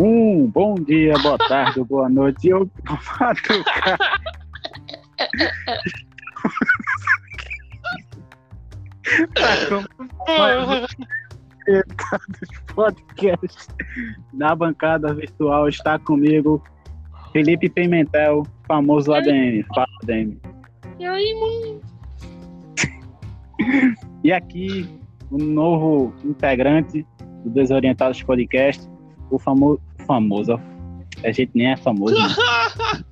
Um 0.00 0.46
bom 0.46 0.74
dia, 0.74 1.12
boa 1.18 1.36
tarde, 1.36 1.84
boa 1.84 2.08
noite. 2.08 2.48
Eu 2.48 2.70
madrugar. 3.20 3.98
podcast 12.74 13.68
na 14.32 14.54
bancada 14.54 15.12
virtual 15.12 15.68
está 15.68 15.98
comigo 15.98 16.62
Felipe 17.32 17.68
Pimentel, 17.68 18.44
famoso 18.66 19.12
ADM. 19.12 19.62
Fala, 19.74 19.86
ADM. 20.02 20.38
E 20.98 21.06
aí, 21.06 21.34
mano? 21.34 21.80
E 24.24 24.32
aqui, 24.32 24.88
um 25.30 25.38
novo 25.38 26.14
integrante 26.24 27.06
do 27.44 27.50
Desorientados 27.50 28.22
Podcast, 28.22 28.88
o 29.30 29.38
famo 29.38 29.80
famoso. 30.02 30.60
A 31.24 31.32
gente 31.32 31.50
nem 31.54 31.72
é 31.72 31.76
famoso. 31.76 32.14
Né? 32.14 33.04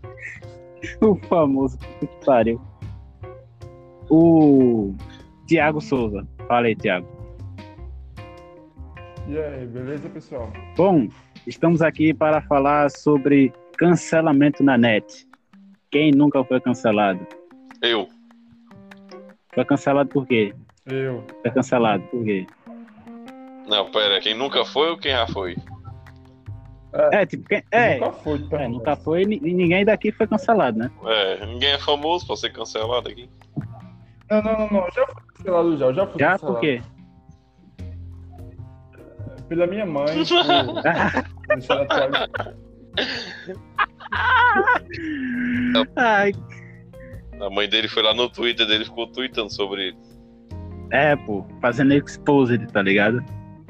o 1.00 1.14
famoso, 1.26 1.78
que 1.78 2.06
pariu. 2.24 2.60
O 4.08 4.94
Tiago 5.46 5.80
Souza. 5.80 6.26
Fala 6.48 6.66
aí, 6.66 6.74
Tiago. 6.74 7.06
E 9.28 9.38
aí, 9.38 9.66
beleza, 9.66 10.08
pessoal? 10.08 10.52
Bom, 10.76 11.08
estamos 11.46 11.82
aqui 11.82 12.12
para 12.12 12.40
falar 12.42 12.90
sobre 12.90 13.52
cancelamento 13.78 14.62
na 14.62 14.76
net. 14.76 15.26
Quem 15.90 16.10
nunca 16.10 16.42
foi 16.44 16.60
cancelado? 16.60 17.24
Eu. 17.80 18.08
Foi 19.54 19.64
cancelado 19.64 20.08
por 20.08 20.26
quê? 20.26 20.54
Eu. 20.86 21.24
Foi 21.42 21.50
cancelado 21.50 22.02
por 22.08 22.24
quê? 22.24 22.46
Não, 23.68 23.90
pera, 23.90 24.20
quem 24.20 24.34
nunca 24.34 24.64
foi 24.64 24.90
ou 24.90 24.98
quem 24.98 25.12
já 25.12 25.26
foi? 25.28 25.56
É, 26.92 27.24
tipo, 27.24 27.48
quem, 27.48 27.62
é, 27.70 27.98
Nunca 27.98 28.12
foi, 28.12 28.38
tá? 28.48 28.62
é, 28.62 28.68
nunca 28.68 28.96
foi 28.96 29.22
e 29.22 29.26
ninguém 29.26 29.84
daqui 29.84 30.10
foi 30.10 30.26
cancelado, 30.26 30.78
né? 30.78 30.90
É, 31.04 31.46
ninguém 31.46 31.70
é 31.72 31.78
famoso 31.78 32.26
pra 32.26 32.36
ser 32.36 32.52
cancelado 32.52 33.08
aqui. 33.08 33.28
Não, 34.30 34.42
não, 34.42 34.52
não, 34.58 34.70
não. 34.70 34.90
Já 34.92 35.06
fui 35.06 35.22
cancelado 35.34 35.76
já. 35.76 35.86
eu 35.86 35.94
Já 35.94 36.06
fui 36.06 36.18
Já 36.18 36.30
cancelado. 36.32 36.54
por 36.54 36.60
quê? 36.60 36.82
Pela 39.48 39.66
minha 39.66 39.86
mãe. 39.86 40.06
por. 41.66 42.30
Ai, 45.96 46.32
A 47.40 47.50
mãe 47.50 47.68
dele 47.68 47.88
foi 47.88 48.02
lá 48.02 48.12
no 48.12 48.28
Twitter 48.28 48.66
dele 48.66 48.84
ficou 48.84 49.06
tweetando 49.06 49.52
sobre 49.52 49.96
é, 50.90 51.14
pô, 51.14 51.46
fazendo 51.60 51.94
exposed, 51.94 52.66
tá 52.72 52.82
ligado? 52.82 53.24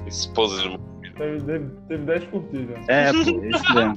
esposa 0.07 0.63
de 0.63 0.69
Teve, 1.21 1.39
teve, 1.43 1.71
teve 1.87 2.05
10 2.07 2.25
curtidas. 2.29 2.89
É, 2.89 3.13
pô, 3.13 3.19
isso 3.19 3.75
mesmo. 3.75 3.95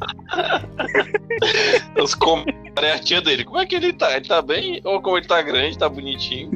os 2.03 2.13
comentários 2.15 2.95
a 2.95 2.99
tia 2.99 3.21
dele. 3.21 3.45
Como 3.45 3.59
é 3.59 3.65
que 3.65 3.75
ele 3.75 3.93
tá? 3.93 4.17
Ele 4.17 4.27
tá 4.27 4.41
bem? 4.41 4.81
Ou 4.83 5.01
como 5.01 5.17
ele 5.17 5.25
tá 5.25 5.41
grande, 5.41 5.77
tá 5.77 5.87
bonitinho? 5.87 6.51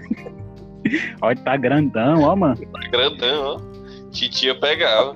Olha, 1.22 1.38
tá 1.38 1.56
grandão, 1.56 2.22
ó, 2.24 2.36
mano. 2.36 2.58
Tá 2.58 2.80
grandão, 2.90 3.46
ó. 3.46 3.62
Titia 4.12 4.60
pegava. 4.60 5.16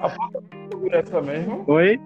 A 0.00 0.08
que 0.08 0.88
ser 0.88 0.94
essa 0.94 1.20
mesmo. 1.20 1.64
Oi? 1.66 2.00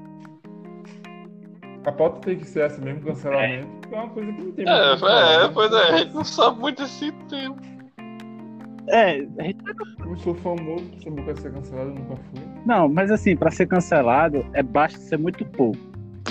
A 1.86 1.92
pauta 1.92 2.20
tem 2.20 2.38
que 2.38 2.46
ser 2.46 2.60
essa 2.60 2.80
mesmo, 2.80 3.02
cancelamento. 3.02 3.66
porque 3.80 3.94
É 3.94 3.98
uma 3.98 4.08
coisa 4.08 4.32
que 4.32 4.42
não 4.42 4.52
tem 4.52 4.64
É, 4.68 4.96
falar, 4.96 5.32
é, 5.32 5.42
né? 5.46 5.50
pois 5.52 5.72
é, 5.72 5.77
a 5.82 5.96
gente 5.98 6.14
não 6.14 6.24
sabe 6.24 6.58
muito 6.60 6.82
esse 6.82 7.12
tempo. 7.28 7.60
É, 8.88 9.27
a 9.38 9.42
gente- 9.42 9.58
Eu 10.06 10.16
sou 10.18 10.34
famoso, 10.34 10.84
não 11.06 11.24
quero 11.24 11.40
ser 11.40 11.52
cancelado, 11.52 11.90
eu 11.90 11.95
nunca 11.95 12.17
fui. 12.17 12.40
não, 12.67 12.89
mas 12.89 13.11
assim, 13.11 13.36
pra 13.36 13.50
ser 13.50 13.67
cancelado, 13.67 14.45
é 14.52 14.62
basta 14.62 14.98
ser 14.98 15.18
muito 15.18 15.45
pouco. 15.46 15.78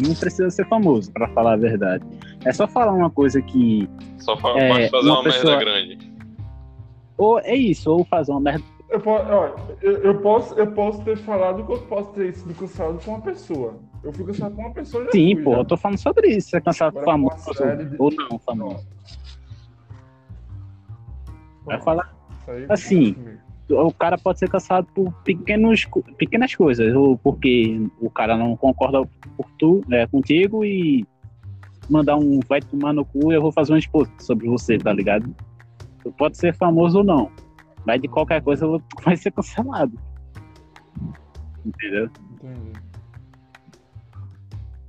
Não 0.03 0.15
precisa 0.15 0.49
ser 0.49 0.67
famoso, 0.67 1.11
pra 1.11 1.27
falar 1.29 1.53
a 1.53 1.57
verdade. 1.57 2.03
É 2.45 2.51
só 2.51 2.67
falar 2.67 2.93
uma 2.93 3.11
coisa 3.11 3.39
que. 3.41 3.87
Só 4.17 4.35
fa- 4.37 4.49
É, 4.57 4.67
pode 4.69 4.89
fazer 4.89 5.07
uma 5.09 5.15
uma, 5.19 5.23
pessoa- 5.23 5.55
merda 5.57 5.65
grande. 5.71 6.13
Ou 7.15 7.39
é 7.39 7.55
isso, 7.55 7.91
ou 7.91 8.03
fazer 8.05 8.31
uma 8.31 8.41
merda. 8.41 8.63
Eu, 8.89 8.99
po- 8.99 9.11
olha, 9.11 9.53
eu, 9.83 9.91
eu 10.03 10.19
posso, 10.19 10.53
eu 10.55 10.71
posso 10.71 11.03
ter 11.03 11.15
falado 11.17 11.63
que 11.63 11.71
eu 11.71 11.79
posso 11.83 12.11
ter 12.13 12.33
sido 12.33 12.55
cancelado 12.55 12.99
com 13.05 13.11
uma 13.11 13.21
pessoa. 13.21 13.75
Eu 14.03 14.11
fui 14.11 14.25
cancelado 14.25 14.55
com 14.55 14.61
uma 14.61 14.71
pessoa 14.73 15.07
Sim, 15.11 15.35
fui, 15.35 15.43
pô, 15.43 15.51
já. 15.53 15.57
eu 15.59 15.65
tô 15.65 15.77
falando 15.77 15.97
sobre 15.97 16.27
isso. 16.27 16.49
Ser 16.49 16.61
cancelado 16.61 16.97
Agora, 16.99 17.11
famoso 17.17 17.53
de- 17.77 17.95
ou 17.97 18.11
não 18.11 18.39
famoso. 18.39 18.85
Vai 21.65 21.81
falar. 21.81 22.13
Assim, 22.69 23.15
o 23.69 23.93
cara 23.93 24.17
pode 24.17 24.39
ser 24.39 24.49
cancelado 24.49 24.87
por 24.93 25.11
pequenos, 25.23 25.87
pequenas 26.17 26.53
coisas, 26.53 26.93
ou 26.93 27.17
porque 27.17 27.79
o 28.01 28.09
cara 28.09 28.35
não 28.35 28.57
concorda 28.57 29.01
por 29.37 29.49
tu, 29.57 29.81
né, 29.87 30.05
contigo 30.07 30.65
e 30.65 31.05
mandar 31.89 32.17
um 32.17 32.39
vai 32.47 32.61
tomar 32.61 32.91
no 32.93 33.05
cu 33.05 33.31
e 33.31 33.35
eu 33.35 33.41
vou 33.41 33.51
fazer 33.51 33.73
um 33.73 33.77
exposto 33.77 34.11
sobre 34.21 34.47
você, 34.49 34.77
tá 34.77 34.91
ligado? 34.91 35.33
Tu 36.03 36.11
pode 36.11 36.37
ser 36.37 36.53
famoso 36.53 36.97
ou 36.99 37.03
não, 37.03 37.31
mas 37.85 38.01
de 38.01 38.09
qualquer 38.09 38.41
coisa 38.41 38.65
vai 39.03 39.15
ser 39.15 39.31
cancelado. 39.31 39.97
Entendeu? 41.65 42.09
Entendi. 42.33 42.71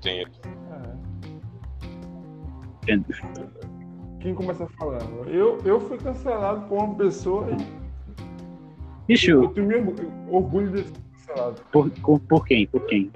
Tem. 0.04 0.20
É. 0.20 0.26
Entendeu? 2.92 3.16
Quem 4.20 4.34
começa 4.34 4.66
falando? 4.78 5.28
Eu, 5.28 5.59
eu 5.65 5.81
fui 5.81 5.98
cancelado 5.98 6.66
por 6.69 6.78
uma 6.78 6.94
pessoa 6.94 7.47
e 7.50 7.56
Bicho, 9.06 9.31
eu 9.32 9.48
tenho 9.48 9.66
meu 9.66 9.94
orgulho- 10.31 10.70
de 10.72 10.82
ser 10.84 10.93
cancelado. 11.26 11.62
por, 11.72 11.91
por, 11.91 12.20
por 12.20 12.47
quem? 12.47 12.66
Por 12.66 12.87
quem? 12.87 13.10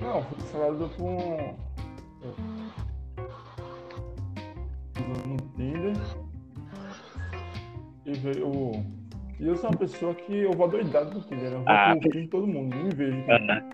Não, 0.00 0.22
fui 0.24 0.38
cancelado 0.38 0.88
por 0.96 1.04
um. 1.04 1.54
No 5.26 5.36
Tinder. 5.56 5.96
E 8.06 8.12
veio. 8.14 8.72
E 9.40 9.46
eu 9.46 9.56
sou 9.56 9.70
uma 9.70 9.78
pessoa 9.78 10.14
que 10.14 10.36
eu 10.36 10.52
vou 10.52 10.68
doidado 10.68 11.14
no 11.14 11.20
Tinder. 11.22 11.50
né? 11.50 11.56
Eu 11.56 11.60
vou 11.60 11.68
Ah. 11.68 11.94
todo 12.30 12.46
mundo, 12.46 12.76
nem 12.76 12.88
vejo. 12.90 13.16
Ah, 13.28 13.38
quem- 13.38 13.50
ah, 13.50 13.69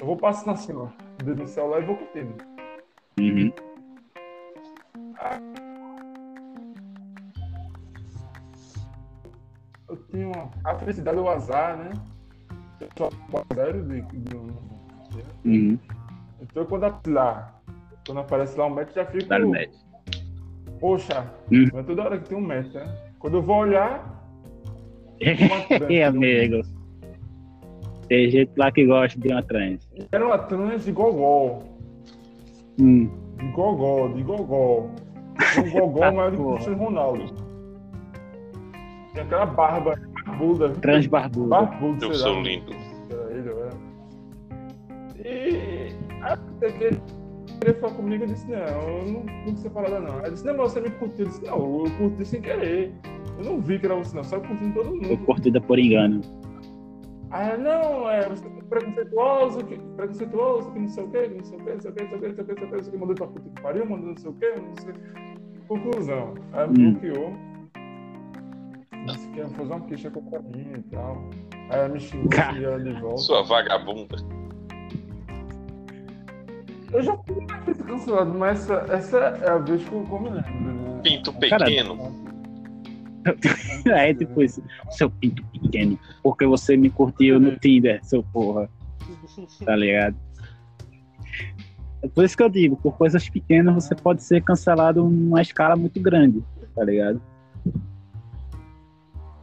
Eu 0.00 0.06
vou 0.06 0.16
passando 0.16 0.50
assim, 0.54 0.72
ó. 0.74 0.88
o 1.22 1.36
no 1.36 1.46
celular 1.46 1.82
e 1.82 1.86
vou 1.86 1.96
curtindo. 1.96 2.34
uhum. 3.18 3.52
Eu 9.88 9.96
tenho 10.12 10.32
a 10.64 10.74
felicidade 10.78 11.16
do 11.16 11.28
azar, 11.28 11.76
né? 11.76 11.90
Eu 12.80 12.88
um 12.96 13.54
zero 13.54 13.82
de, 13.82 14.02
Uhum. 15.44 15.78
Então 16.40 16.64
quando 16.66 16.84
aparece 16.84 17.10
lá, 17.10 17.60
quando 18.06 18.20
aparece 18.20 18.58
lá 18.58 18.66
um 18.66 18.70
match, 18.70 18.94
já 18.94 19.04
fico. 19.06 19.26
Dá 19.26 19.38
no 19.38 19.50
match. 19.50 19.74
Poxa, 20.78 21.30
Hum. 21.52 21.66
é 21.74 21.82
toda 21.82 22.02
hora 22.04 22.18
que 22.18 22.28
tem 22.28 22.38
um 22.38 22.40
match, 22.46 22.72
né? 22.72 23.12
Quando 23.18 23.36
eu 23.38 23.42
vou 23.42 23.56
olhar, 23.56 24.18
E 25.90 26.02
amigo. 26.02 26.62
Tem 28.10 28.28
gente 28.28 28.50
lá 28.56 28.72
que 28.72 28.84
gosta 28.86 29.18
de 29.20 29.28
uma 29.32 29.40
trans. 29.42 29.88
era 30.10 30.26
uma 30.26 30.36
trans 30.36 30.84
de 30.84 30.90
gogol. 30.90 31.62
Hum. 32.80 33.08
De 33.38 33.46
gogol, 33.52 34.12
de 34.12 34.22
gogol. 34.24 34.90
Um 35.64 35.70
gogol 35.70 36.10
maior 36.12 36.30
do 36.32 36.36
que 36.36 36.42
o. 36.42 36.52
Cristiano 36.54 36.78
Ronaldo. 36.84 37.34
Tem 39.14 39.22
aquela 39.22 39.46
barba 39.46 39.94
barbuda. 40.26 40.70
Trans 40.70 41.06
barbuda. 41.06 41.48
Barbudo, 41.48 42.04
Eu 42.06 42.14
sei 42.14 42.20
sou 42.22 42.34
lá. 42.34 42.40
lindo. 42.42 42.72
Ele. 45.24 45.94
E 45.94 45.94
até 46.22 46.72
que 46.72 46.84
ele 46.84 47.00
queria 47.60 47.74
falar 47.74 47.92
comigo, 47.94 48.24
eu 48.24 48.28
disse, 48.28 48.50
não, 48.50 48.58
eu 48.58 49.06
não 49.12 49.44
vou 49.44 49.56
ser 49.56 49.70
parada 49.70 50.00
não. 50.00 50.18
Ela 50.18 50.30
disse, 50.30 50.44
não, 50.44 50.56
mas 50.56 50.72
você 50.72 50.80
me 50.80 50.90
curtiu. 50.90 51.26
Eu 51.26 51.28
disse, 51.28 51.44
não, 51.44 51.84
eu 51.84 51.90
curti 51.96 52.24
sem 52.24 52.40
querer. 52.42 52.92
Eu 53.38 53.44
não 53.44 53.60
vi 53.60 53.78
que 53.78 53.86
era 53.86 53.94
você 53.94 54.16
não, 54.16 54.24
só 54.24 54.40
curtindo 54.40 54.74
todo 54.74 54.88
Foi 54.98 55.08
mundo. 55.10 55.24
curtida 55.26 55.60
por 55.60 55.78
engano. 55.78 56.20
Ela, 57.32 57.56
não, 57.56 58.10
é, 58.10 58.28
você 58.28 58.44
é 58.46 58.50
preconceituoso, 58.68 59.64
que, 59.64 59.76
preconceituoso, 59.96 60.72
que 60.72 60.78
não 60.80 60.88
sei 60.88 61.04
o 61.04 61.10
quê, 61.10 61.28
que 61.28 61.34
não 61.36 61.44
sei 61.44 61.58
o 61.58 61.64
quê, 61.64 61.72
não 61.74 61.80
sei 61.80 61.90
o 61.90 61.94
quê, 61.94 62.02
não 62.02 62.08
sei 62.10 62.18
o 62.18 62.20
quê, 62.20 62.26
não 62.28 62.34
sei 62.34 62.42
o 62.42 62.46
quê, 62.46 62.52
não 62.52 62.56
sei 62.56 62.64
o 62.66 62.70
quê, 62.70 62.76
não 62.76 62.82
sei 62.82 62.94
o 62.94 63.00
mandou 63.00 63.14
pra 63.14 63.26
puta 63.28 63.48
que 63.50 63.62
pariu, 63.62 63.86
mandou 63.86 64.08
não 64.08 64.16
sei 64.16 64.30
o 64.30 64.34
quê, 64.34 64.54
não 64.56 64.76
sei 64.82 64.90
o. 64.92 65.60
Conclusão. 65.68 66.34
Aí 66.52 66.66
Hum. 66.68 66.92
bloqueou. 66.92 67.32
Disse 69.06 69.28
que 69.28 69.38
ia 69.38 69.48
fazer 69.50 69.72
uma 69.72 69.80
queixa 69.86 70.10
contra 70.10 70.40
mim 70.42 70.72
e 70.76 70.82
tal. 70.90 71.22
Aí 71.70 71.78
ela 71.78 71.88
me 71.88 72.00
xingou 72.00 72.30
e 72.56 72.64
ela 72.64 72.80
de 72.82 72.92
volta. 73.00 73.18
Sua 73.18 73.42
vagabunda. 73.44 74.16
Eu 76.92 77.02
já 77.02 77.16
fui 77.64 77.74
cancelado, 77.86 78.34
mas 78.36 78.68
essa, 78.68 78.92
essa 78.92 79.18
é 79.18 79.48
a 79.50 79.58
vez 79.58 79.88
que 79.88 79.94
eu 79.94 80.02
como 80.02 80.28
lembro. 80.28 80.50
Né? 80.50 81.00
Pinto 81.04 81.32
pequeno. 81.34 82.29
É 83.86 84.14
tipo 84.14 84.42
isso. 84.42 84.62
Seu 84.90 85.10
pinto 85.10 85.44
pequeno. 85.46 85.98
Porque 86.22 86.46
você 86.46 86.76
me 86.76 86.90
curtiu 86.90 87.38
no 87.40 87.56
Tinder, 87.58 88.02
seu 88.04 88.22
porra. 88.22 88.68
Tá 89.64 89.76
ligado? 89.76 90.16
É 92.02 92.08
por 92.08 92.24
isso 92.24 92.36
que 92.36 92.42
eu 92.42 92.48
digo, 92.48 92.76
por 92.76 92.96
coisas 92.96 93.28
pequenas 93.28 93.74
você 93.74 93.94
pode 93.94 94.22
ser 94.22 94.42
cancelado 94.42 95.04
numa 95.04 95.42
escala 95.42 95.76
muito 95.76 96.00
grande, 96.00 96.42
tá 96.74 96.82
ligado? 96.84 97.20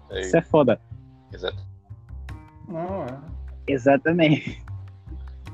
É, 0.10 0.22
Isso 0.22 0.38
é 0.38 0.42
foda. 0.42 0.80
exato. 1.34 1.58
Não, 2.68 3.04
é. 3.04 3.20
Exatamente. 3.68 4.64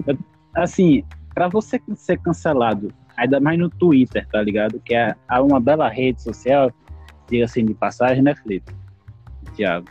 Eu- 0.07 0.17
Assim, 0.55 1.03
pra 1.33 1.47
você 1.47 1.81
ser 1.95 2.19
cancelado, 2.19 2.93
ainda 3.17 3.39
mais 3.39 3.57
no 3.57 3.69
Twitter, 3.69 4.27
tá 4.31 4.39
ligado? 4.41 4.79
Que 4.81 4.93
é 4.93 5.15
é 5.31 5.39
uma 5.41 5.59
bela 5.59 5.89
rede 5.89 6.21
social, 6.21 6.71
diga 7.33 7.45
assim 7.45 7.65
de 7.65 7.73
passagem, 7.73 8.21
né, 8.23 8.35
Felipe? 8.35 8.71
Tiago. 9.55 9.87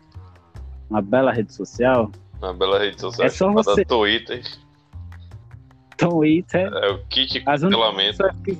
Uma 0.88 1.02
bela 1.02 1.32
rede 1.32 1.52
social. 1.52 2.10
Uma 2.40 2.54
bela 2.54 2.78
rede 2.78 3.00
social 3.00 3.26
É 3.26 3.30
só 3.30 3.46
chamada 3.48 3.62
você- 3.64 3.84
Twitter. 3.84 4.42
Twitter. 5.96 6.72
É 6.72 6.90
o 6.90 6.98
kit 7.08 7.40
cancelamento. 7.40 8.18
que- 8.44 8.58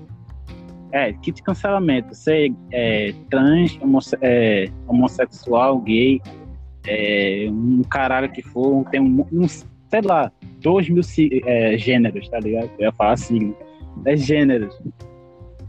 É, 0.92 1.12
kit 1.14 1.42
cancelamento. 1.42 2.14
Ser 2.14 2.52
é, 2.70 3.14
trans, 3.30 3.78
homosse- 3.80 4.18
é, 4.20 4.70
homossexual, 4.86 5.78
gay, 5.80 6.20
é, 6.86 7.46
um 7.50 7.82
caralho 7.82 8.30
que 8.30 8.42
for, 8.42 8.84
tem 8.90 9.00
um, 9.00 9.26
um, 9.32 9.48
sei 9.48 10.00
lá, 10.04 10.30
dois 10.60 10.88
mil 10.88 11.02
é, 11.46 11.76
gêneros, 11.78 12.28
tá 12.28 12.38
ligado? 12.40 12.70
Eu 12.78 12.86
ia 12.86 12.92
falar 12.92 13.16
signo. 13.16 13.56
É 14.04 14.16
gêneros. 14.16 14.78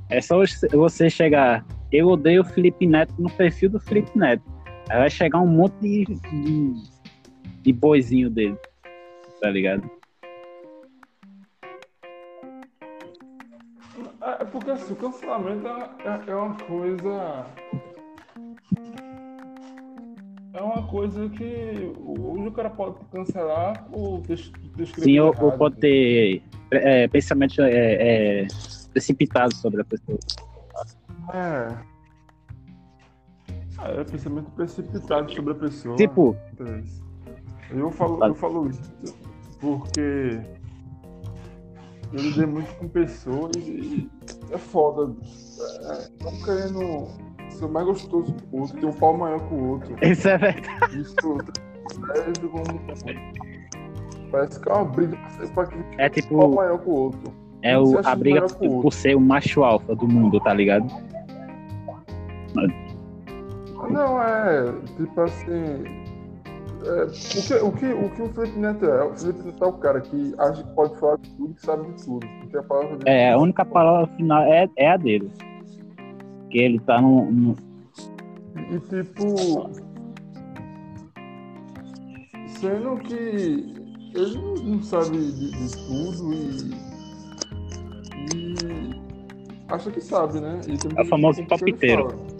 É 0.09 0.19
só 0.21 0.37
você- 0.37 0.67
você 0.67 1.09
chegar. 1.09 1.65
Eu 1.93 2.07
odeio 2.07 2.41
o 2.41 2.45
Felipe 2.45 2.87
Neto 2.87 3.13
no 3.19 3.29
perfil 3.29 3.69
do 3.69 3.79
Felipe 3.79 4.17
Neto. 4.17 4.43
Aí 4.89 4.97
vai 4.97 5.09
chegar 5.11 5.39
um 5.39 5.47
monte 5.47 5.75
de, 5.79 6.05
de, 6.05 6.73
de 7.61 7.71
boizinho 7.71 8.31
dele, 8.31 8.57
tá 9.39 9.51
ligado? 9.51 9.87
É 14.23 14.41
é 14.41 14.45
porque 14.45 14.71
assim, 14.71 14.93
o 14.93 14.95
cancelamento 14.95 15.67
é, 15.67 15.89
é- 16.03 16.31
é 16.31 16.35
uma 16.35 16.55
coisa. 16.55 17.45
É 20.51 20.61
uma 20.61 20.87
coisa 20.87 21.29
que 21.29 21.93
hoje 22.03 22.47
o 22.47 22.51
cara 22.51 22.71
pode 22.71 22.95
cancelar 23.11 23.87
ou 23.91 24.23
escrito 24.29 25.01
Sim, 25.01 25.19
ou, 25.19 25.33
pode 25.33 25.77
ter 25.77 26.41
é, 26.71 27.07
pensamento 27.07 27.61
é, 27.61 28.41
é, 28.41 28.47
precipitado 28.91 29.53
sobre 29.55 29.81
a 29.81 29.85
pessoa. 29.85 30.17
É. 31.33 31.67
Ah, 33.79 33.89
É 33.89 34.03
pensamento 34.03 34.49
precipitado 34.51 35.31
sobre 35.33 35.53
a 35.53 35.55
pessoa. 35.55 35.95
Tipo. 35.95 36.35
Eu 37.71 37.89
falo, 37.91 38.23
eu 38.23 38.35
falo 38.35 38.69
isso 38.69 38.93
porque 39.59 40.39
eu 42.11 42.19
lidei 42.19 42.45
muito 42.45 42.71
com 42.75 42.87
pessoas 42.87 43.55
e 43.55 44.07
é 44.51 44.57
foda. 44.57 45.11
É, 45.89 46.23
não 46.23 46.31
querendo 46.43 47.07
ser 47.49 47.67
mais 47.69 47.85
gostoso 47.87 48.31
que 48.33 48.43
o 48.55 48.59
outro, 48.61 48.79
ter 48.79 48.85
um 48.85 48.93
pau 48.93 49.17
maior 49.17 49.39
que 49.47 49.53
o 49.55 49.69
outro. 49.69 49.95
isso 50.05 50.27
é 50.29 50.37
verdade. 50.37 50.99
Isso 51.01 51.15
serve 51.89 52.47
como. 52.49 52.63
Parece 54.31 54.59
que 54.59 54.69
é 54.69 54.73
uma 54.73 54.85
briga 54.85 55.17
pra 55.53 55.65
que 55.65 55.75
É 55.97 56.05
um 56.05 56.09
pau 56.09 56.09
tipo, 56.09 56.55
maior 56.55 56.77
que 56.79 56.89
o 56.89 56.93
outro. 56.93 57.33
é 57.63 57.79
o, 57.79 57.99
a 58.05 58.15
briga 58.15 58.43
outro. 58.43 58.81
por 58.81 58.93
ser 58.93 59.15
o 59.15 59.19
macho 59.21 59.63
alfa 59.63 59.95
do 59.95 60.07
mundo, 60.07 60.39
tá 60.41 60.53
ligado? 60.53 60.85
Não, 63.89 64.21
é. 64.21 64.71
Tipo 64.97 65.21
assim. 65.21 65.83
é, 66.85 67.03
o, 67.03 67.11
que, 67.47 67.53
o, 67.55 67.71
que, 67.71 67.85
o 67.85 68.09
que 68.09 68.21
o 68.21 68.29
Felipe 68.33 68.59
Neto 68.59 68.85
é? 68.85 69.03
O 69.03 69.13
Felipe 69.15 69.43
Neto 69.43 69.63
é 69.63 69.67
o 69.67 69.73
cara 69.73 70.01
que 70.01 70.33
acha 70.37 70.63
que 70.63 70.75
pode 70.75 70.99
falar 70.99 71.17
de 71.17 71.29
tudo, 71.31 71.53
que 71.53 71.65
sabe 71.65 71.91
de 71.91 72.05
tudo. 72.05 72.27
Porque 72.41 72.57
a 72.57 72.63
palavra 72.63 72.97
dele 72.97 73.09
É, 73.09 73.31
a 73.33 73.37
única 73.37 73.65
palavra 73.65 74.07
final 74.15 74.43
é, 74.43 74.69
é 74.77 74.91
a 74.91 74.97
dele. 74.97 75.31
Que 76.49 76.59
ele 76.59 76.79
tá 76.79 77.01
no. 77.01 77.55
E 78.55 78.79
tipo. 78.79 79.69
Sendo 82.47 82.97
que 82.99 83.83
ele 84.15 84.37
não, 84.63 84.81
sabe 84.83 85.17
de, 85.17 85.51
de 85.51 85.87
tudo 85.87 86.33
e. 86.33 86.93
E. 88.35 89.03
Acha 89.67 89.89
que 89.89 90.01
sabe, 90.01 90.39
né? 90.39 90.61
É 90.95 91.01
o 91.01 91.05
famoso 91.05 91.43
palpiteiro. 91.47 92.32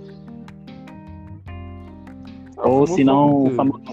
É 2.64 2.68
o 2.68 2.72
ou 2.72 2.88
se 2.88 3.04
não, 3.04 3.44
o 3.44 3.52
famoso 3.52 3.84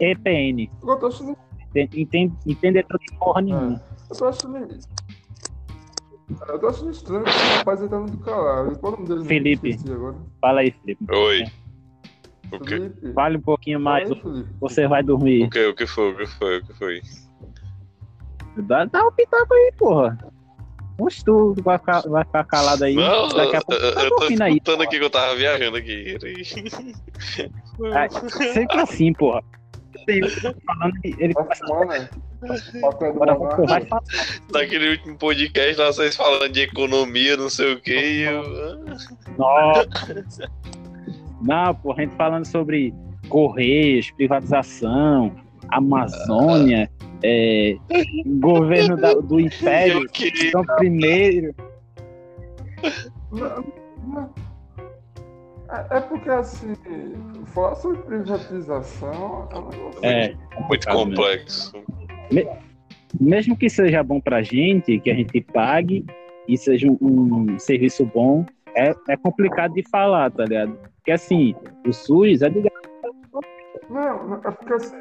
EPN. 0.00 0.70
Eu 0.82 0.96
tô 0.96 1.06
achando 1.08 1.36
Entende, 1.74 2.34
entendedor 2.46 2.98
de 2.98 3.16
porra 3.16 3.42
nenhuma. 3.42 3.80
Eu 4.10 4.16
tô 4.16 4.26
achando. 4.26 4.56
Eu 6.48 6.58
tô 6.58 6.66
achando 6.66 6.90
estranho 6.90 7.24
que 7.24 7.30
o 7.30 7.56
rapaz 7.58 7.88
tá 7.88 7.98
muito 7.98 8.18
calado. 8.18 8.78
Qual 8.78 8.92
é 8.92 8.96
o 8.96 8.98
nome 8.98 9.08
dele? 9.08 9.24
Felipe. 9.24 9.78
Fala 10.40 10.60
aí, 10.60 10.72
Felipe. 10.72 11.06
Oi. 11.12 11.44
O 12.52 12.58
que? 12.58 12.70
Felipe. 12.70 13.12
Fale 13.12 13.36
um 13.36 13.40
pouquinho 13.40 13.78
mais, 13.78 14.10
aí, 14.10 14.46
você 14.60 14.88
vai 14.88 15.02
dormir. 15.02 15.44
O 15.44 15.50
que? 15.50 15.64
O 15.66 15.74
que 15.74 15.86
foi? 15.86 16.12
O 16.12 16.16
que 16.16 16.26
foi? 16.26 16.58
O 16.58 16.64
que 16.64 16.74
foi? 16.74 17.00
Dá, 18.56 18.84
dá 18.84 19.06
um 19.06 19.12
pitaco 19.12 19.54
aí, 19.54 19.72
porra. 19.78 20.18
Oxe, 21.00 21.24
tu 21.24 21.54
vai 21.62 21.78
ficar, 21.78 22.02
vai 22.02 22.24
ficar 22.24 22.44
calado 22.44 22.84
aí. 22.84 22.94
Não, 22.94 23.28
Daqui 23.28 23.56
a 23.56 23.58
eu, 23.58 23.64
pouco 23.64 23.82
eu, 23.82 23.94
tá 23.94 24.02
eu 24.04 24.10
tô 24.10 24.16
dormindo 24.20 24.42
aí. 24.42 24.52
escutando 24.52 24.82
aqui 24.82 24.98
que 24.98 25.04
eu 25.04 25.10
tava 25.10 25.36
viajando 25.36 25.76
aqui. 25.76 26.16
Ah, 27.94 28.08
sempre 28.52 28.80
assim, 28.80 29.12
porra. 29.14 29.42
Falando 30.66 31.00
que 31.00 31.16
ele. 31.18 31.34
Naquele 34.52 34.90
último 34.90 35.16
podcast 35.18 35.80
lá, 35.80 35.86
vocês 35.86 36.16
falando 36.16 36.48
de 36.48 36.60
economia, 36.60 37.36
não 37.36 37.50
sei 37.50 37.74
o 37.74 37.80
que, 37.80 37.94
e 37.94 38.22
eu. 38.22 38.42
Nossa. 39.38 40.50
Não, 41.42 41.74
pô, 41.74 41.92
a 41.92 41.96
gente 41.96 42.14
falando 42.16 42.44
sobre 42.46 42.94
Correios, 43.28 44.10
privatização, 44.12 45.34
Amazônia, 45.68 46.90
é, 47.22 47.76
governo 48.40 48.96
da- 48.96 49.14
do 49.14 49.40
Império, 49.40 50.08
queria. 50.08 50.48
então 50.48 50.64
primeiro. 50.76 51.54
É, 55.70 55.98
é 55.98 56.00
porque 56.00 56.28
assim, 56.30 56.74
falar 57.46 57.74
sobre 57.76 57.98
privatização 58.02 59.48
é 59.52 59.58
um 59.58 59.68
negócio. 59.68 60.00
É, 60.04 60.34
Muito 60.68 60.88
complexo. 60.88 61.72
mesmo 63.20 63.56
que 63.56 63.68
seja 63.70 64.02
bom 64.02 64.20
pra 64.20 64.42
gente, 64.42 64.98
que 64.98 65.10
a 65.10 65.14
gente 65.14 65.40
pague 65.40 66.04
e 66.48 66.56
seja 66.58 66.88
um, 66.88 66.98
um 67.00 67.58
serviço 67.58 68.04
bom, 68.06 68.44
é, 68.74 68.92
é 69.08 69.16
complicado 69.16 69.74
de 69.74 69.88
falar, 69.88 70.30
tá 70.32 70.44
ligado? 70.44 70.76
Porque 70.96 71.12
assim, 71.12 71.54
o 71.86 71.92
SUS 71.92 72.42
é 72.42 72.48
de 72.50 72.60
graça. 72.62 72.80
Não, 73.88 74.28
não, 74.28 74.36
é 74.36 74.50
porque 74.50 74.72
assim. 74.72 74.96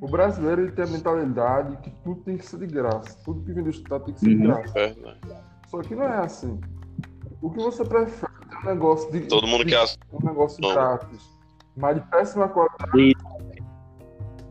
O 0.00 0.08
brasileiro 0.08 0.62
ele 0.62 0.72
tem 0.72 0.84
a 0.84 0.88
mentalidade 0.88 1.76
que 1.78 1.90
tudo 2.04 2.20
tem 2.22 2.36
que 2.36 2.44
ser 2.46 2.58
de 2.58 2.66
graça. 2.66 3.18
Tudo 3.24 3.42
que 3.42 3.52
vem 3.52 3.64
do 3.64 3.70
Estado 3.70 4.04
tem 4.04 4.14
que 4.14 4.20
ser 4.20 4.28
de 4.28 4.36
Uhum. 4.36 4.42
graça. 4.42 4.72
Verdade. 4.74 5.18
Só 5.68 5.80
que 5.80 5.94
não 5.94 6.02
é 6.04 6.18
assim. 6.18 6.60
O 7.40 7.50
que 7.50 7.58
você 7.58 7.84
prefere 7.84 8.32
é 8.52 8.58
um 8.58 8.74
negócio 8.74 9.10
de. 9.10 9.20
Todo 9.22 9.46
mundo 9.46 9.64
de, 9.64 9.70
quer 9.70 9.84
um 10.12 10.26
negócio 10.26 10.60
Não. 10.60 10.72
grátis, 10.74 11.38
mas 11.76 11.96
de 11.96 12.00
péssima 12.08 12.48
qualidade. 12.48 13.14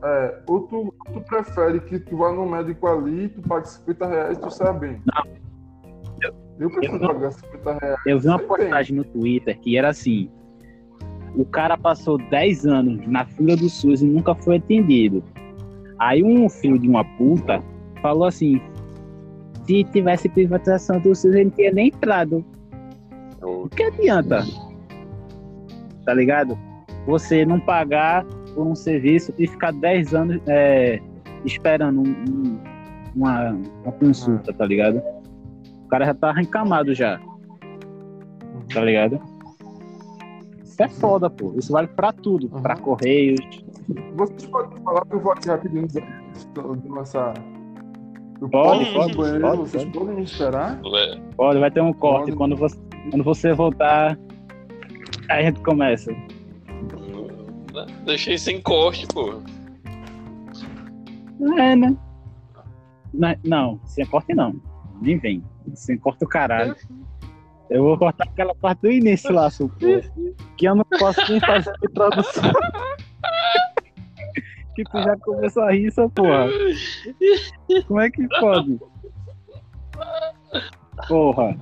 É, 0.04 0.42
ou 0.48 0.62
tu, 0.68 0.94
tu 1.14 1.22
prefere 1.22 1.80
que 1.82 2.00
tu 2.00 2.18
vá 2.18 2.32
no 2.32 2.46
médico 2.46 2.86
ali, 2.88 3.30
tu 3.30 3.42
pague 3.42 3.68
50 3.70 4.06
reais 4.08 4.38
e 4.38 4.42
tu 4.42 4.52
saia 4.52 4.74
bem. 4.74 5.02
Eu 6.60 6.70
prefiro 6.70 6.94
eu 6.96 7.00
não- 7.00 7.08
pagar 7.08 7.32
50 7.32 7.74
reais. 7.80 8.00
Eu 8.06 8.20
vi 8.20 8.28
uma 8.28 8.40
postagem 8.40 8.96
no 8.96 9.04
Twitter 9.04 9.60
que 9.60 9.78
era 9.78 9.90
assim: 9.90 10.30
o 11.36 11.44
cara 11.46 11.78
passou 11.78 12.18
10 12.18 12.66
anos 12.66 13.06
na 13.08 13.26
fila 13.26 13.56
do 13.58 13.68
SUS 13.70 14.02
e 14.02 14.06
nunca 14.08 14.34
foi 14.36 14.58
atendido. 14.58 15.24
Aí 16.00 16.24
um 16.24 16.50
filho 16.50 16.78
de 16.80 16.88
uma 16.88 17.04
puta 17.04 17.64
falou 18.02 18.26
assim: 18.26 18.62
se 19.66 19.84
tivesse 19.86 20.28
privatização 20.30 21.00
do 21.00 21.16
SUS, 21.16 21.34
ele 21.34 21.46
não 21.46 21.52
tinha 21.52 21.72
nem 21.72 21.88
entrado. 21.88 22.44
O 23.42 23.70
que 23.70 23.84
adianta? 23.84 24.44
Tá 26.06 26.14
ligado? 26.14 26.58
Você 27.06 27.46
não 27.46 27.60
pagar 27.60 28.26
por 28.54 28.66
um 28.66 28.76
serviço 28.76 29.34
e 29.38 29.48
ficar 29.48 29.72
10 29.72 30.14
anos 30.14 30.42
é, 30.48 31.00
esperando 31.44 32.02
um- 32.02 32.04
um- 32.30 32.60
uma, 33.16 33.52
uma 33.84 33.92
consulta, 33.94 34.52
tá 34.54 34.66
ligado? 34.66 35.02
O 35.84 35.88
cara 35.88 36.06
já 36.06 36.14
tá 36.14 36.34
encamado 36.42 36.94
já, 36.94 37.20
tá 38.74 38.82
ligado? 38.82 39.20
Isso 40.64 40.82
é 40.84 40.90
foda, 40.90 41.30
pô. 41.30 41.54
Isso 41.58 41.72
vale 41.72 41.88
pra 41.88 42.12
tudo. 42.12 42.50
Uhum. 42.54 42.62
Pra 42.62 42.76
Correios. 42.76 43.65
Vocês 44.16 44.46
podem 44.48 44.82
falar 44.82 45.06
que 45.06 45.16
eu 45.16 45.20
vou 45.20 45.32
aqui 45.32 45.48
rapidinho 45.48 45.88
de 45.88 46.02
nossa. 46.90 47.34
Eu 48.42 48.50
Pode, 48.50 48.92
pode, 48.94 49.16
banheiro, 49.16 49.42
pode, 49.42 49.58
vocês 49.58 49.84
pode. 49.84 49.98
podem 49.98 50.16
me 50.16 50.24
esperar? 50.24 50.80
É, 50.84 51.22
Olha, 51.38 51.60
vai 51.60 51.72
ter 51.72 51.82
um 51.82 51.94
corte. 51.94 52.26
Pode. 52.26 52.38
Quando 52.38 52.56
você, 52.58 52.78
quando 53.10 53.24
você 53.24 53.54
voltar, 53.54 54.18
aí 55.30 55.44
a 55.44 55.44
gente 55.44 55.62
começa. 55.62 56.12
Deixei 58.06 58.38
sem 58.38 58.62
corte, 58.62 59.08
pô. 59.08 59.42
É, 61.58 61.76
né? 61.76 61.96
Não, 63.14 63.36
não 63.44 63.80
sem 63.86 64.06
corte 64.06 64.34
não. 64.34 64.56
Nem 65.02 65.18
vem. 65.18 65.44
Você 65.68 65.98
corta 65.98 66.26
o 66.26 66.28
caralho. 66.28 66.76
Eu 67.70 67.84
vou 67.84 67.98
cortar 67.98 68.26
aquela 68.26 68.54
parte 68.54 68.82
do 68.82 68.92
início 68.92 69.34
lá. 69.34 69.50
Que 70.58 70.66
eu 70.68 70.76
não 70.76 70.86
posso 71.00 71.20
nem 71.32 71.40
fazer 71.40 71.72
a 71.72 71.86
introdução. 71.86 72.52
Que 74.76 74.84
tu 74.84 75.02
já 75.02 75.18
começou 75.18 75.64
a 75.64 75.72
rir, 75.72 75.88
essa 75.88 76.08
porra. 76.10 76.48
Como 77.88 78.00
é 78.02 78.12
que 78.12 78.28
pode? 78.40 78.80
Porra. 81.08 81.58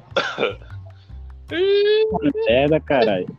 Merda, 2.48 2.79
caralho. 2.79 3.38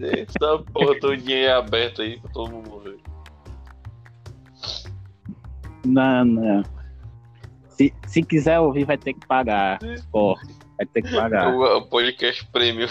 Essa 0.00 0.58
porra 0.72 1.00
todinha 1.00 1.36
aí 1.36 1.48
aberta 1.48 2.02
aí 2.02 2.20
pra 2.20 2.30
todo 2.30 2.52
mundo 2.52 2.80
ver. 2.80 2.98
Não, 5.84 6.24
não. 6.24 6.62
Se, 7.70 7.92
se 8.06 8.22
quiser 8.22 8.60
ouvir, 8.60 8.84
vai 8.84 8.96
ter 8.96 9.14
que 9.14 9.26
pagar. 9.26 9.78
Porra, 10.12 10.42
vai 10.76 10.86
ter 10.86 11.02
que 11.02 11.14
pagar. 11.14 11.52
O, 11.52 11.78
o 11.78 11.86
podcast 11.88 12.46
prêmio. 12.52 12.88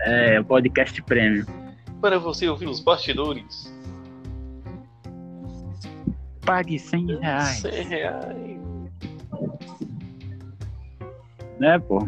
É, 0.00 0.40
o 0.40 0.44
podcast 0.44 1.02
prêmio. 1.02 1.46
Para 2.04 2.18
você 2.18 2.46
ouvir 2.46 2.68
os 2.68 2.80
bastidores. 2.80 3.74
Pague 6.44 6.78
100 6.78 7.16
reais. 7.16 7.62
100 7.62 7.82
reais. 7.84 8.60
Né, 11.58 11.78
pô? 11.78 12.00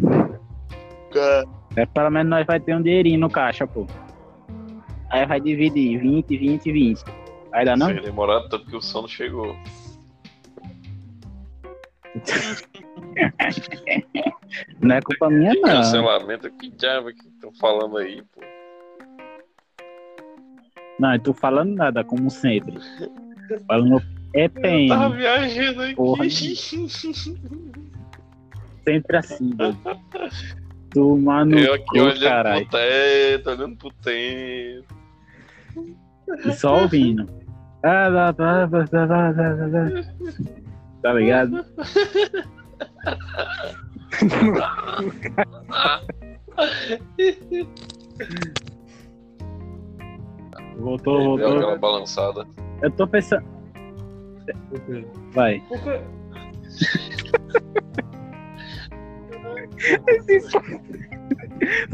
Cara, 1.11 1.47
É, 1.77 1.87
pelo 1.87 2.11
menos 2.11 2.29
nós 2.29 2.47
vai 2.47 2.61
ter 2.61 2.77
um 2.77 2.83
dinheirinho 2.83 3.21
no 3.21 3.31
caixa, 3.31 3.67
pô. 3.67 3.87
Aí 5.09 5.25
vai 5.25 5.41
dividir 5.41 5.99
20, 5.99 6.37
20, 6.37 6.73
20. 6.73 7.03
Aí 7.53 7.65
dá 7.65 7.75
não? 7.75 7.87
Vai 7.87 8.01
demorar 8.01 8.47
tanto 8.51 8.67
que 8.67 8.77
o 8.77 8.83
sono 8.83 9.09
chegou. 9.09 9.57
Não 14.79 14.95
é 14.95 15.01
culpa 15.01 15.31
minha, 15.31 15.55
não. 15.55 15.63
cancelamento, 15.63 16.51
que 16.51 16.71
diabo 16.71 17.15
que 17.15 17.29
estão 17.29 17.51
falando 17.55 17.97
aí, 17.97 18.23
pô. 18.23 18.56
Não, 20.99 21.13
eu 21.13 21.21
tô 21.21 21.35
falando 21.35 21.75
nada, 21.75 22.03
como 22.03 22.31
sempre. 22.31 22.79
Falando 23.67 24.03
é 24.35 24.49
PM. 24.49 24.89
Tava 24.89 25.15
viajando 25.15 25.83
aqui. 25.83 25.95
Porra, 25.95 26.25
sempre 28.85 29.17
assim, 29.17 29.51
velho. 29.57 29.77
Mano. 31.23 31.59
Eu 31.59 31.75
aqui 31.75 32.01
olhando 32.01 32.21
carai. 32.21 32.65
pro 32.65 32.71
teto, 32.79 33.51
olhando 33.51 33.77
pro 33.77 33.91
tempo. 34.03 34.97
E 36.45 36.53
só 36.53 36.81
ouvindo. 36.83 37.29
Tá 41.03 41.13
ligado? 41.13 41.65
Voltou, 50.79 51.37
Deu 51.37 51.47
aquela 51.47 51.61
voltou. 51.63 51.79
balançada. 51.79 52.47
Eu 52.83 52.91
tô 52.93 53.07
pensando. 53.07 53.45
Vai. 55.33 55.61
Porque 55.69 56.01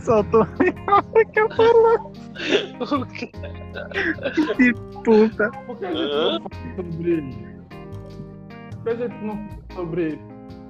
Soltou. 0.03 0.47
que 1.33 1.41
eu 1.41 1.49
falo, 1.51 2.13
que 4.57 4.73
puta. 5.05 5.51
Por 5.67 5.79
que 5.79 5.87
a 5.87 5.93
gente 5.93 6.13
não 6.13 6.41
fala 6.41 6.77
sobre. 6.77 7.23
Por 8.73 8.85
que 8.85 8.91
a 8.91 8.95
gente 8.97 9.25
não 9.25 9.37
fala 9.37 9.59
sobre 9.75 10.19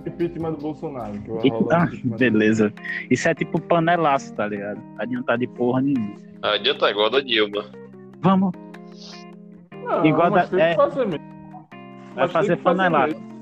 impeachment 0.07 0.53
do 0.53 0.59
Bolsonaro? 0.59 1.13
Que 1.23 1.31
vai 1.31 1.49
rolar 1.49 1.89
Ah, 1.93 2.17
beleza. 2.19 2.73
Isso 3.11 3.29
é 3.29 3.35
tipo 3.35 3.61
panelaço, 3.61 4.35
tá 4.35 4.47
ligado? 4.47 4.81
Adiantar 4.99 5.39
de 5.39 5.47
porra 5.47 5.81
nenhuma. 5.83 6.15
Adianta 6.43 6.91
igual 6.91 7.11
da 7.11 7.21
Dilma. 7.21 7.65
Vamos. 8.23 8.53
Não, 9.85 10.07
Igual 10.07 10.31
mas 10.31 10.49
da- 10.51 10.57
tem 10.57 10.67
é. 10.67 10.71
que 10.71 10.77
fazer 10.77 11.07
mesmo. 11.07 11.33
Vai 12.15 12.25
Mas 12.25 12.33
fazer 12.33 12.57
panelada. 12.59 13.15
mesmo. 13.15 13.33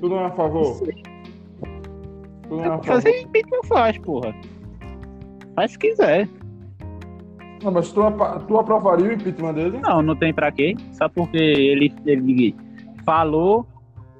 Tu 0.00 0.08
não 0.08 0.20
é 0.20 0.24
a 0.26 0.30
favor? 0.30 0.80
Tu 0.80 0.88
não 2.50 2.60
é 2.64 2.66
a 2.66 2.70
favor? 2.70 2.84
Fazer 2.84 3.20
impeachment 3.22 3.62
faz, 3.64 3.98
porra. 3.98 4.34
Faz 5.54 5.72
se 5.72 5.78
quiser. 5.78 6.28
Não, 7.62 7.72
mas 7.72 7.90
tu, 7.92 8.00
tu 8.46 8.58
aprovaria 8.58 9.08
o 9.08 9.12
impeachment 9.12 9.54
dele? 9.54 9.78
Não, 9.80 10.00
não 10.02 10.16
tem 10.16 10.32
pra 10.32 10.50
quê. 10.52 10.76
Só 10.92 11.08
porque 11.08 11.36
ele, 11.36 11.92
ele 12.06 12.54
falou 13.04 13.66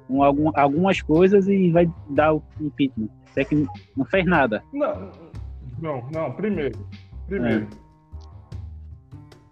um, 0.09 0.21
algum- 0.23 0.51
algumas 0.55 1.01
coisas 1.01 1.47
e 1.47 1.71
vai 1.71 1.89
dar 2.09 2.33
o 2.33 2.43
impeachment. 2.61 3.09
Isso 3.27 3.39
é 3.39 3.45
que 3.45 3.67
não 3.95 4.05
fez 4.05 4.25
nada. 4.25 4.61
Não, 4.73 5.09
não, 5.81 6.03
não. 6.13 6.31
Primeiro, 6.33 6.77
primeiro. 7.27 7.67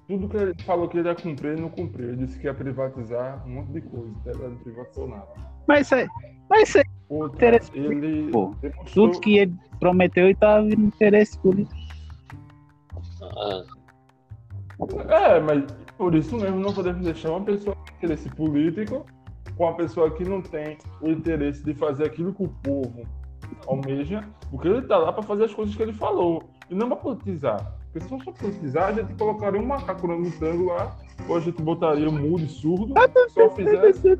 Tudo 0.07 0.29
que 0.29 0.37
ele 0.37 0.53
falou 0.63 0.87
que 0.87 0.97
ele 0.97 1.09
ia 1.09 1.15
cumprir, 1.15 1.51
ele 1.51 1.61
não 1.61 1.69
cumpriu. 1.69 2.09
Ele 2.09 2.25
disse 2.25 2.39
que 2.39 2.45
ia 2.45 2.53
privatizar 2.53 3.45
um 3.45 3.55
monte 3.55 3.73
de 3.73 3.81
coisa. 3.81 4.15
Ele 4.25 4.47
não 4.47 4.57
privatizou 4.57 5.07
nada. 5.07 5.27
Mas 5.67 5.91
é, 5.91 6.07
mas 6.49 6.75
é 6.75 6.83
Outra, 7.09 7.47
Interessante, 7.47 7.79
ele 7.79 8.31
pô. 8.31 8.53
demonstrou... 8.61 9.09
tudo 9.09 9.19
que 9.21 9.37
ele 9.37 9.55
prometeu 9.79 10.29
e 10.29 10.35
tá 10.35 10.59
vindo 10.61 10.81
interesse 10.81 11.37
político. 11.39 11.75
Ah, 13.21 13.63
É, 15.09 15.39
mas 15.39 15.63
por 15.97 16.13
isso 16.13 16.37
mesmo 16.37 16.59
não 16.59 16.73
podemos 16.73 17.03
deixar 17.03 17.31
uma 17.31 17.41
pessoa 17.41 17.75
com 17.75 17.95
interesse 17.95 18.29
político 18.29 19.05
com 19.57 19.63
uma 19.63 19.75
pessoa 19.75 20.11
que 20.11 20.23
não 20.23 20.41
tem 20.41 20.77
o 21.01 21.09
interesse 21.09 21.63
de 21.63 21.73
fazer 21.73 22.05
aquilo 22.05 22.33
que 22.33 22.43
o 22.43 22.49
povo 22.63 23.07
almeja, 23.65 24.23
porque 24.51 24.67
ele 24.67 24.81
tá 24.83 24.97
lá 24.97 25.11
para 25.11 25.23
fazer 25.23 25.45
as 25.45 25.53
coisas 25.53 25.75
que 25.75 25.81
ele 25.81 25.93
falou, 25.93 26.43
e 26.69 26.75
não 26.75 26.87
para 26.87 26.97
politizar. 26.97 27.75
Porque 27.97 28.03
se 28.03 28.09
fosse 28.09 28.39
politizar, 28.39 28.89
a 28.89 28.93
gente 28.93 29.13
colocaria 29.15 29.59
um 29.59 29.65
macaco 29.65 30.07
no 30.07 30.31
tango 30.31 30.65
lá, 30.65 30.95
ou 31.27 31.37
a 31.37 31.39
gente 31.39 31.61
botaria 31.61 32.09
um 32.09 32.11
mudo 32.11 32.47
surdo, 32.47 32.93
só 33.29 33.49
fizesse, 33.51 34.07
a 34.09 34.15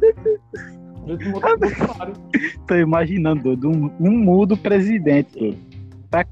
gente 1.08 1.32
botaria 1.32 1.58
Bolsonaro. 1.58 2.14
Tô 2.68 2.76
imaginando, 2.76 3.44
doido, 3.44 3.70
um, 3.70 3.92
um 4.00 4.12
mudo 4.12 4.58
presidente, 4.58 5.38
doido. 5.40 5.58
Tá 6.10 6.26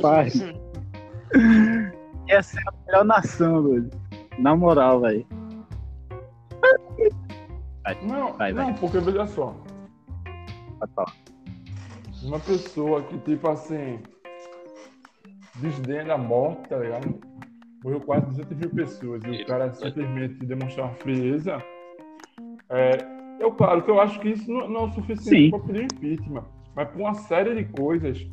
pariu. 0.00 0.32
Ia 2.28 2.42
ser 2.42 2.60
a 2.66 2.72
melhor 2.86 3.04
nação, 3.04 3.62
doido. 3.62 3.90
Na 4.38 4.54
moral, 4.54 5.00
velho. 5.00 5.26
Não, 8.02 8.34
Vai, 8.34 8.52
vai. 8.52 8.66
não, 8.66 8.74
porque 8.74 8.98
veja 8.98 9.26
só, 9.26 9.56
uma 12.22 12.38
pessoa 12.38 13.02
que, 13.02 13.18
tipo 13.18 13.48
assim, 13.48 13.98
desdenha 15.56 16.04
da 16.04 16.18
morte, 16.18 16.68
tá 16.68 16.78
ligado? 16.78 17.20
Morreu 17.82 18.00
quase 18.00 18.26
200 18.26 18.56
mil 18.58 18.70
pessoas 18.70 19.22
e 19.24 19.42
o 19.42 19.46
cara 19.46 19.72
simplesmente 19.72 20.44
demonstrar 20.44 20.86
uma 20.86 20.94
frieza. 20.96 21.62
É, 22.68 22.90
eu, 23.40 23.52
claro 23.52 23.82
que 23.82 23.90
eu 23.90 24.00
acho 24.00 24.20
que 24.20 24.28
isso 24.28 24.50
não, 24.50 24.68
não 24.68 24.80
é 24.82 24.84
o 24.84 24.92
suficiente 24.92 25.50
para 25.50 25.60
pedir 25.60 25.84
impeachment, 25.84 26.44
mas 26.74 26.88
por 26.88 27.00
uma 27.00 27.14
série 27.14 27.54
de 27.54 27.64
coisas. 27.72 28.26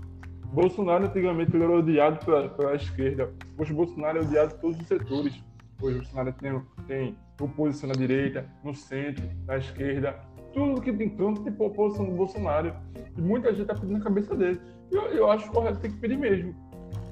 Bolsonaro 0.54 1.06
antigamente 1.06 1.56
era 1.56 1.70
odiado 1.70 2.26
pela, 2.26 2.48
pela 2.50 2.76
esquerda, 2.76 3.34
hoje 3.58 3.74
Bolsonaro 3.74 4.20
é 4.20 4.22
odiado 4.22 4.54
por 4.56 4.62
todos 4.62 4.80
os 4.80 4.88
setores. 4.88 5.44
Hoje 5.82 5.98
Bolsonaro 5.98 6.34
tem, 6.34 6.62
tem 6.88 7.18
oposição 7.40 7.90
na 7.90 7.96
direita, 7.96 8.50
no 8.64 8.74
centro, 8.74 9.30
na 9.46 9.58
esquerda, 9.58 10.18
tudo 10.54 10.82
que 10.82 10.92
tem 10.92 11.10
canto 11.10 11.44
tem 11.44 11.54
oposição 11.60 12.06
do 12.06 12.14
Bolsonaro. 12.14 12.74
E 13.16 13.22
muita 13.22 13.54
gente 13.54 13.68
tá 13.68 13.76
pedindo 13.76 13.98
a 13.98 14.02
cabeça 14.02 14.36
dele. 14.36 14.60
E 14.92 14.96
eu, 14.96 15.04
eu 15.10 15.32
acho 15.32 15.52
correto 15.52 15.80
ter 15.80 15.90
que 15.90 15.98
pedir 15.98 16.18
mesmo. 16.18 16.56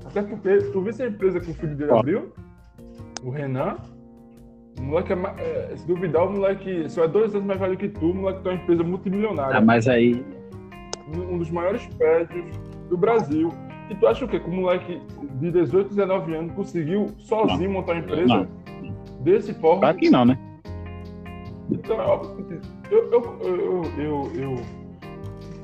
Até 0.06 0.22
porque, 0.22 0.58
tu 0.72 0.82
vê 0.82 0.92
essa 0.92 1.06
empresa 1.06 1.40
que 1.40 1.52
o 1.52 1.54
filho 1.54 1.76
dele 1.76 1.92
abriu? 1.92 2.32
O 3.24 3.30
Renan? 3.30 3.78
O 4.80 4.84
moleque 4.84 5.14
é, 5.14 5.72
é, 5.72 5.76
se 5.76 5.88
duvidar, 5.88 6.28
o 6.28 6.34
moleque 6.34 6.90
só 6.90 7.06
é 7.06 7.08
dois 7.08 7.34
anos 7.34 7.48
mais 7.48 7.60
velho 7.60 7.78
que 7.78 7.90
tu, 7.90 8.12
o 8.12 8.14
moleque 8.14 8.44
tem 8.44 8.52
uma 8.52 8.62
empresa 8.62 8.84
multimilionária. 8.84 9.58
Ah, 9.58 9.62
mas 9.62 9.88
aí. 9.88 10.24
Um 11.08 11.38
dos 11.38 11.50
maiores 11.50 11.86
prédios 11.98 12.46
do 12.90 12.98
Brasil. 12.98 13.52
E 13.90 13.96
tu 13.96 14.08
acha 14.08 14.26
o 14.26 14.28
quê? 14.28 14.40
Que 14.40 14.50
o 14.50 14.54
moleque 14.54 15.02
de 15.40 15.52
18, 15.52 15.90
19 15.90 16.36
anos 16.36 16.54
conseguiu 16.54 17.08
sozinho 17.18 17.72
montar 17.72 17.94
uma 17.94 18.02
empresa 18.02 18.26
Não. 18.26 18.48
desse 19.22 19.54
porte? 19.54 19.80
Claro 19.80 19.98
que 19.98 20.10
não, 20.10 20.26
né? 20.26 20.38
Então, 21.70 22.00
é 22.00 22.06
óbvio 22.06 22.46
que 22.46 22.94
eu, 22.94 23.12
eu, 23.12 23.42
eu, 23.44 23.84
eu, 23.98 24.32
eu 24.36 24.56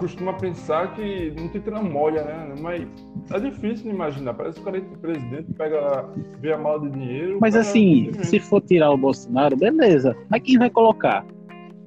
costumo 0.02 0.34
pensar 0.34 0.96
que 0.96 1.32
não 1.38 1.48
tem 1.48 1.62
tramolha, 1.62 2.24
né? 2.24 2.56
Mas 2.60 2.88
é 3.32 3.40
difícil 3.40 3.84
de 3.84 3.90
imaginar. 3.90 4.34
Parece 4.34 4.56
que 4.56 4.62
o 4.62 4.66
cara 4.66 4.78
é 4.78 4.82
presidente, 4.82 5.54
pega 5.54 6.10
vê 6.40 6.54
a 6.54 6.58
mala 6.58 6.80
de 6.82 6.90
dinheiro. 6.90 7.38
Mas 7.40 7.56
assim, 7.56 8.12
se 8.24 8.40
for 8.40 8.62
tirar 8.62 8.92
o 8.92 8.98
Bolsonaro, 8.98 9.56
beleza. 9.56 10.16
Mas 10.30 10.42
quem 10.42 10.58
vai 10.58 10.70
colocar 10.70 11.24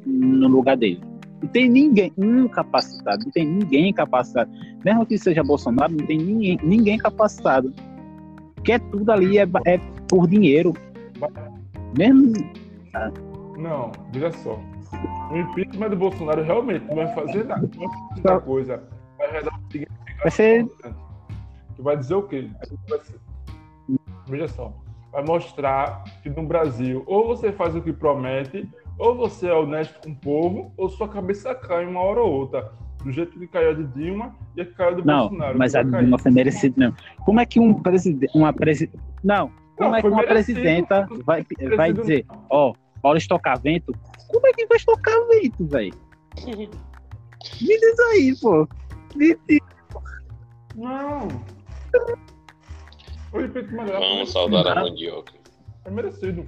no 0.06 0.47
lugar 0.47 0.76
dele? 0.76 1.00
Não 1.42 1.49
tem 1.49 1.68
ninguém, 1.68 2.12
capacitado, 2.52 3.25
não 3.25 3.33
tem 3.33 3.47
ninguém 3.47 3.92
capacitado. 3.92 4.50
Mesmo 4.85 5.04
que 5.04 5.18
seja 5.18 5.42
Bolsonaro, 5.42 5.92
não 5.92 6.06
tem 6.06 6.18
ninguém, 6.18 6.59
ninguém 6.62 6.97
capacitado. 6.97 7.75
Porque 8.54 8.78
tudo 8.78 9.11
ali 9.11 9.38
é, 9.38 9.47
é 9.66 9.78
por 10.09 10.28
dinheiro. 10.28 10.73
Mesmo. 11.99 12.33
Não, 13.59 13.90
veja 14.12 14.30
só. 14.30 14.59
O 15.31 15.37
impeachment 15.37 15.91
do 15.91 15.97
Bolsonaro 15.97 16.43
realmente 16.43 16.85
não 16.87 16.97
vai 16.97 17.15
fazer 17.15 17.45
nada. 17.45 17.69
Não 17.75 17.89
vai 17.89 17.99
fazer 17.99 18.13
muita 18.15 18.41
coisa. 18.41 18.83
Vai 19.19 19.43
dar 19.45 19.53
um 19.55 19.71
significado 19.71 20.21
Vai 20.23 20.31
ser-. 20.31 20.67
Que 21.77 21.83
vai 21.83 21.97
dizer 21.97 22.15
o 22.15 22.23
quê? 22.23 22.49
Vai 22.89 23.01
ser- 23.01 23.21
Veja 24.29 24.49
só. 24.49 24.73
Vai 25.13 25.25
mostrar 25.25 26.03
que 26.23 26.31
no 26.31 26.45
Brasil, 26.45 27.03
ou 27.07 27.27
você 27.27 27.53
faz 27.53 27.75
o 27.75 27.83
que 27.83 27.93
promete, 27.93 28.69
ou 28.99 29.15
você 29.17 29.49
é 29.49 29.55
honesto 29.55 30.01
com 30.03 30.11
o 30.11 30.17
povo, 30.17 30.73
ou 30.77 30.89
sua 30.89 31.09
cabeça 31.09 31.55
cai 31.55 31.85
uma 31.87 32.01
hora 32.01 32.21
ou 32.21 32.33
outra. 32.33 32.73
Do 33.03 33.13
jeito 33.13 33.39
que 33.39 33.47
caiu 33.47 33.71
a 33.71 33.75
de 33.75 33.85
Dilma 33.89 34.35
e 34.57 34.63
a 34.63 34.65
que 34.65 34.73
caiu 34.73 34.97
do 34.97 35.05
Não, 35.05 35.29
Bolsonaro. 35.29 35.59
mas 35.59 35.75
a. 35.75 35.83
Dilma 35.83 36.19
foi 36.19 36.31
merecido, 36.31 36.75
não. 36.79 36.95
Como 37.25 37.39
é 37.39 37.45
que 37.47 37.61
um 37.61 37.75
presidente. 37.75 38.37
Uma 38.37 38.53
presi... 38.53 38.91
Não, 39.23 39.51
como 39.77 39.91
Não, 39.91 39.97
é 39.97 40.01
que 40.01 40.09
uma 40.09 40.17
merecido. 40.23 40.61
presidenta 40.61 41.07
vai, 41.25 41.45
vai 41.77 41.93
dizer, 41.93 42.25
ó, 42.49 42.73
bora 43.03 43.19
estocar 43.19 43.61
vento? 43.61 43.93
Como 44.28 44.47
é 44.47 44.52
que 44.52 44.66
vai 44.66 44.76
estocar 44.76 45.14
vento, 45.28 45.66
velho? 45.66 45.95
Me 47.61 47.78
diz 47.78 47.99
aí, 48.12 48.35
pô. 48.40 48.66
Me 49.14 49.37
diz. 49.49 49.61
Não! 50.76 51.28
O 53.33 53.38
dela 53.49 53.69
foi 53.71 53.87
Vamos 53.87 54.33
saudar 54.33 54.66
a 54.78 54.81
mandioca. 54.83 55.33
É 55.85 55.90
merecido. 55.90 56.47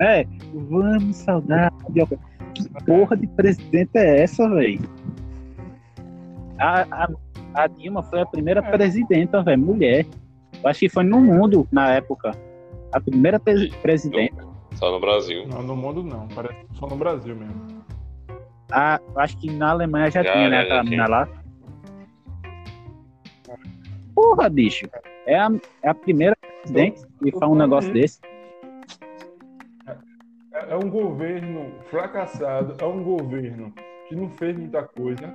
É, 0.00 0.24
vamos 0.54 1.16
saudar. 1.16 1.70
Mandioca. 1.82 2.18
Que 2.54 2.68
porra 2.84 3.16
de 3.16 3.26
presidente 3.28 3.90
é 3.96 4.22
essa, 4.22 4.48
velho? 4.48 4.80
A, 6.58 6.82
a, 7.04 7.08
a 7.54 7.66
Dilma 7.66 8.02
foi 8.02 8.20
a 8.22 8.26
primeira 8.26 8.60
É. 8.60 8.70
presidenta, 8.70 9.42
velho, 9.42 9.58
mulher. 9.62 10.06
Eu 10.62 10.68
acho 10.70 10.80
que 10.80 10.88
foi 10.88 11.04
no 11.04 11.20
mundo, 11.20 11.68
na 11.70 11.92
época. 11.94 12.32
A 12.92 13.00
primeira 13.00 13.38
pre- 13.38 13.70
presidente. 13.82 14.34
Só 14.74 14.90
no 14.90 15.00
Brasil. 15.00 15.46
Não, 15.48 15.62
no 15.62 15.76
mundo 15.76 16.02
não. 16.02 16.26
Parece 16.28 16.56
só 16.74 16.86
no 16.86 16.96
Brasil 16.96 17.36
mesmo. 17.36 17.80
A, 18.72 19.00
eu 19.14 19.20
acho 19.20 19.36
que 19.38 19.50
na 19.50 19.70
Alemanha 19.70 20.10
já, 20.10 20.22
Já, 20.22 20.32
tinha, 20.32 20.48
né? 20.48 20.60
Aquela 20.60 20.76
já 20.78 20.84
menina 20.84 21.06
lá. 21.08 21.28
Porra, 24.14 24.48
bicho. 24.48 24.86
É 25.26 25.38
a, 25.38 25.50
é 25.82 25.88
a 25.88 25.94
primeira 25.94 26.36
presidente 26.62 27.02
que 27.22 27.30
faz 27.32 27.50
um 27.50 27.54
negócio 27.54 27.92
desse. 27.92 28.20
É, 30.52 30.72
é 30.72 30.76
um 30.76 30.88
governo 30.90 31.72
fracassado, 31.90 32.74
é 32.78 32.84
um 32.86 33.02
governo 33.02 33.72
que 34.08 34.14
não 34.16 34.28
fez 34.30 34.56
muita 34.56 34.82
coisa, 34.82 35.32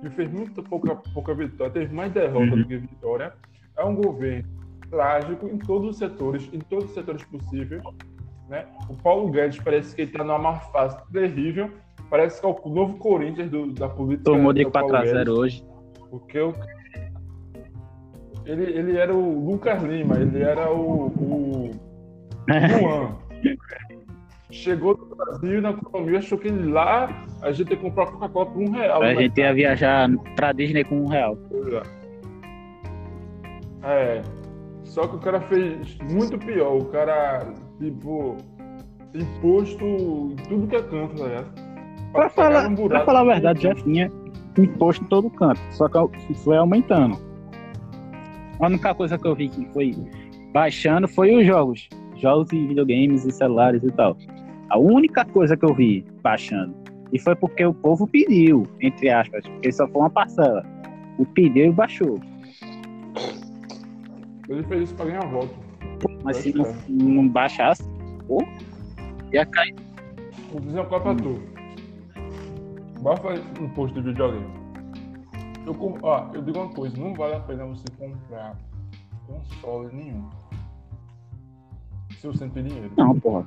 que 0.00 0.10
fez 0.10 0.30
muito 0.30 0.62
pouca, 0.62 0.94
pouca 1.14 1.34
vitória, 1.34 1.72
teve 1.72 1.94
mais 1.94 2.12
derrota 2.12 2.38
Uhum. 2.54 2.62
do 2.62 2.64
que 2.66 2.76
vitória. 2.76 3.32
É 3.76 3.84
um 3.84 3.94
governo 3.94 4.48
trágico 4.90 5.46
em 5.48 5.58
todos 5.58 5.90
os 5.90 5.98
setores, 5.98 6.48
em 6.52 6.58
todos 6.58 6.86
os 6.86 6.94
setores 6.94 7.24
possíveis. 7.24 7.82
Né? 8.48 8.64
O 8.88 8.94
Paulo 8.94 9.30
Guedes 9.30 9.60
parece 9.62 9.94
que 9.94 10.02
ele 10.02 10.10
está 10.10 10.24
numa 10.24 10.54
fase 10.56 10.96
terrível. 11.12 11.70
Parece 12.10 12.40
que 12.40 12.46
é 12.46 12.48
o 12.48 12.68
novo 12.70 12.96
Corinthians 12.96 13.50
do- 13.50 13.72
da 13.72 13.88
política. 13.88 14.30
Tomou 14.30 14.52
de 14.52 14.62
é 14.62 14.66
o 14.66 14.70
Paulo 14.70 14.88
4 14.88 15.08
a 15.10 15.12
0 15.12 15.18
Guedes. 15.18 15.38
hoje. 15.38 15.64
Porque 16.10 16.40
o... 16.40 16.54
ele, 18.46 18.64
ele 18.72 18.96
era 18.96 19.14
o 19.14 19.44
Lucas 19.50 19.82
Lima, 19.82 20.16
ele 20.16 20.42
era 20.42 20.72
o, 20.72 21.08
o 21.08 21.70
Juan. 22.80 23.16
Chegou 24.50 24.96
no 24.96 25.14
Brasil 25.14 25.60
na 25.60 25.70
economia, 25.72 26.18
achou 26.20 26.38
que 26.38 26.48
ele 26.48 26.70
lá 26.72 27.26
a 27.42 27.52
gente 27.52 27.70
ia 27.70 27.76
comprar 27.76 28.06
Coca-Cola 28.06 28.46
por 28.46 28.62
um 28.62 28.70
real. 28.70 29.02
A 29.02 29.12
no 29.12 29.20
gente 29.20 29.38
ia 29.38 29.52
viajar 29.52 30.08
pra 30.34 30.52
Disney 30.52 30.84
com 30.84 31.02
um 31.02 31.06
real. 31.06 31.36
É. 33.82 34.22
Só 34.98 35.06
que 35.06 35.14
o 35.14 35.18
cara 35.20 35.40
fez 35.42 35.96
muito 36.12 36.36
pior. 36.38 36.76
O 36.76 36.84
cara, 36.86 37.54
tipo, 37.78 38.36
imposto 39.14 39.84
em 39.84 40.34
tudo 40.48 40.66
que 40.66 40.74
é 40.74 40.82
canto, 40.82 41.14
tá 41.14 41.24
ligado? 41.24 41.52
Pra 42.10 42.28
pegar 42.28 42.30
falar, 42.30 42.68
um 42.68 42.88
pra 42.88 43.04
falar 43.04 43.20
a 43.20 43.24
verdade, 43.24 43.62
já 43.62 43.74
tinha 43.76 44.10
imposto 44.58 45.04
em 45.04 45.06
todo 45.06 45.30
canto. 45.30 45.60
Só 45.70 45.88
que 45.88 46.34
foi 46.34 46.56
aumentando. 46.56 47.16
A 48.58 48.66
única 48.66 48.92
coisa 48.92 49.16
que 49.16 49.24
eu 49.24 49.36
vi 49.36 49.48
que 49.48 49.64
foi 49.72 49.94
baixando 50.52 51.06
foi 51.06 51.32
os 51.32 51.46
jogos. 51.46 51.88
Jogos 52.16 52.48
de 52.48 52.66
videogames 52.66 53.24
e 53.24 53.30
celulares 53.30 53.84
e 53.84 53.92
tal. 53.92 54.16
A 54.68 54.78
única 54.80 55.24
coisa 55.26 55.56
que 55.56 55.64
eu 55.64 55.74
vi 55.74 56.04
baixando. 56.24 56.74
E 57.12 57.20
foi 57.20 57.36
porque 57.36 57.64
o 57.64 57.72
povo 57.72 58.04
pediu, 58.08 58.64
entre 58.80 59.10
aspas, 59.10 59.46
porque 59.46 59.70
só 59.70 59.86
foi 59.86 60.00
uma 60.02 60.10
parcela. 60.10 60.66
O 61.18 61.24
pediu 61.24 61.66
e 61.66 61.70
baixou. 61.70 62.18
Ele 64.48 64.62
fez 64.64 64.82
isso 64.84 64.94
pra 64.94 65.06
ganhar 65.06 65.26
voto. 65.26 65.54
Mas 66.22 66.38
se 66.38 66.52
não, 66.54 66.64
não 66.88 67.28
baixasse, 67.28 67.82
pô, 68.26 68.38
ia 69.32 69.44
cair. 69.46 69.74
Vou 70.50 70.60
dizer 70.60 70.80
uma 70.80 70.86
coisa 70.86 71.04
pra 71.04 71.14
tu. 71.14 71.40
Bora 73.00 73.16
fazer 73.18 73.42
um 73.60 73.68
post 73.70 73.94
de 73.94 74.00
videogame. 74.00 74.46
Eu, 75.66 75.74
com- 75.74 75.98
ó, 76.02 76.30
eu 76.32 76.42
digo 76.42 76.58
uma 76.58 76.68
coisa, 76.72 76.96
não 76.98 77.14
vale 77.14 77.34
a 77.34 77.40
pena 77.40 77.66
você 77.66 77.84
comprar 77.98 78.56
console 79.26 79.94
nenhum. 79.94 80.28
Se 82.18 82.26
você 82.26 82.44
não 82.44 82.50
tem 82.52 82.64
dinheiro. 82.64 82.90
Não, 82.96 83.18
porra. 83.20 83.46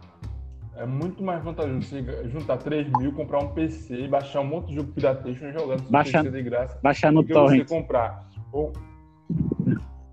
É 0.77 0.85
muito 0.85 1.21
mais 1.23 1.43
vantajoso 1.43 1.81
você 1.81 2.01
juntar 2.29 2.57
3 2.57 2.87
mil, 2.97 3.11
comprar 3.11 3.39
um 3.43 3.49
PC, 3.49 4.07
baixar 4.07 4.39
um 4.41 4.45
monte 4.47 4.67
de 4.69 4.75
jogo 4.75 4.91
piratation 4.93 5.47
e 5.47 5.51
jogar 5.53 5.73
no 5.75 5.79
seu 5.81 5.91
Baixa- 5.91 6.23
PC 6.23 6.31
de 6.37 6.43
graça. 6.43 6.79
Baixar 6.81 7.11
no 7.11 7.21
do 7.21 7.27
que 7.27 7.33
você 7.33 7.39
torrent. 7.39 7.67
comprar. 7.67 8.29
Ou, 8.53 8.71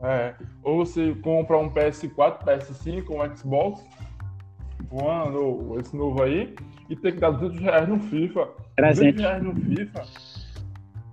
é, 0.03 0.35
ou 0.63 0.85
você 0.85 1.15
compra 1.23 1.59
um 1.59 1.69
PS4, 1.71 2.45
PS5, 2.45 3.05
um 3.11 3.37
Xbox 3.37 3.85
One, 4.91 5.37
ou 5.37 5.79
esse 5.81 5.97
novo 5.97 6.23
aí, 6.23 6.55
e 6.89 6.97
ter 6.97 7.13
que 7.13 7.21
dar 7.21 7.31
200 7.31 7.61
reais 7.61 7.89
no 7.89 7.99
FIFA. 7.99 8.49
300. 8.77 8.99
200 8.99 9.21
reais 9.21 9.43
no 9.43 9.55
FIFA. 9.55 10.03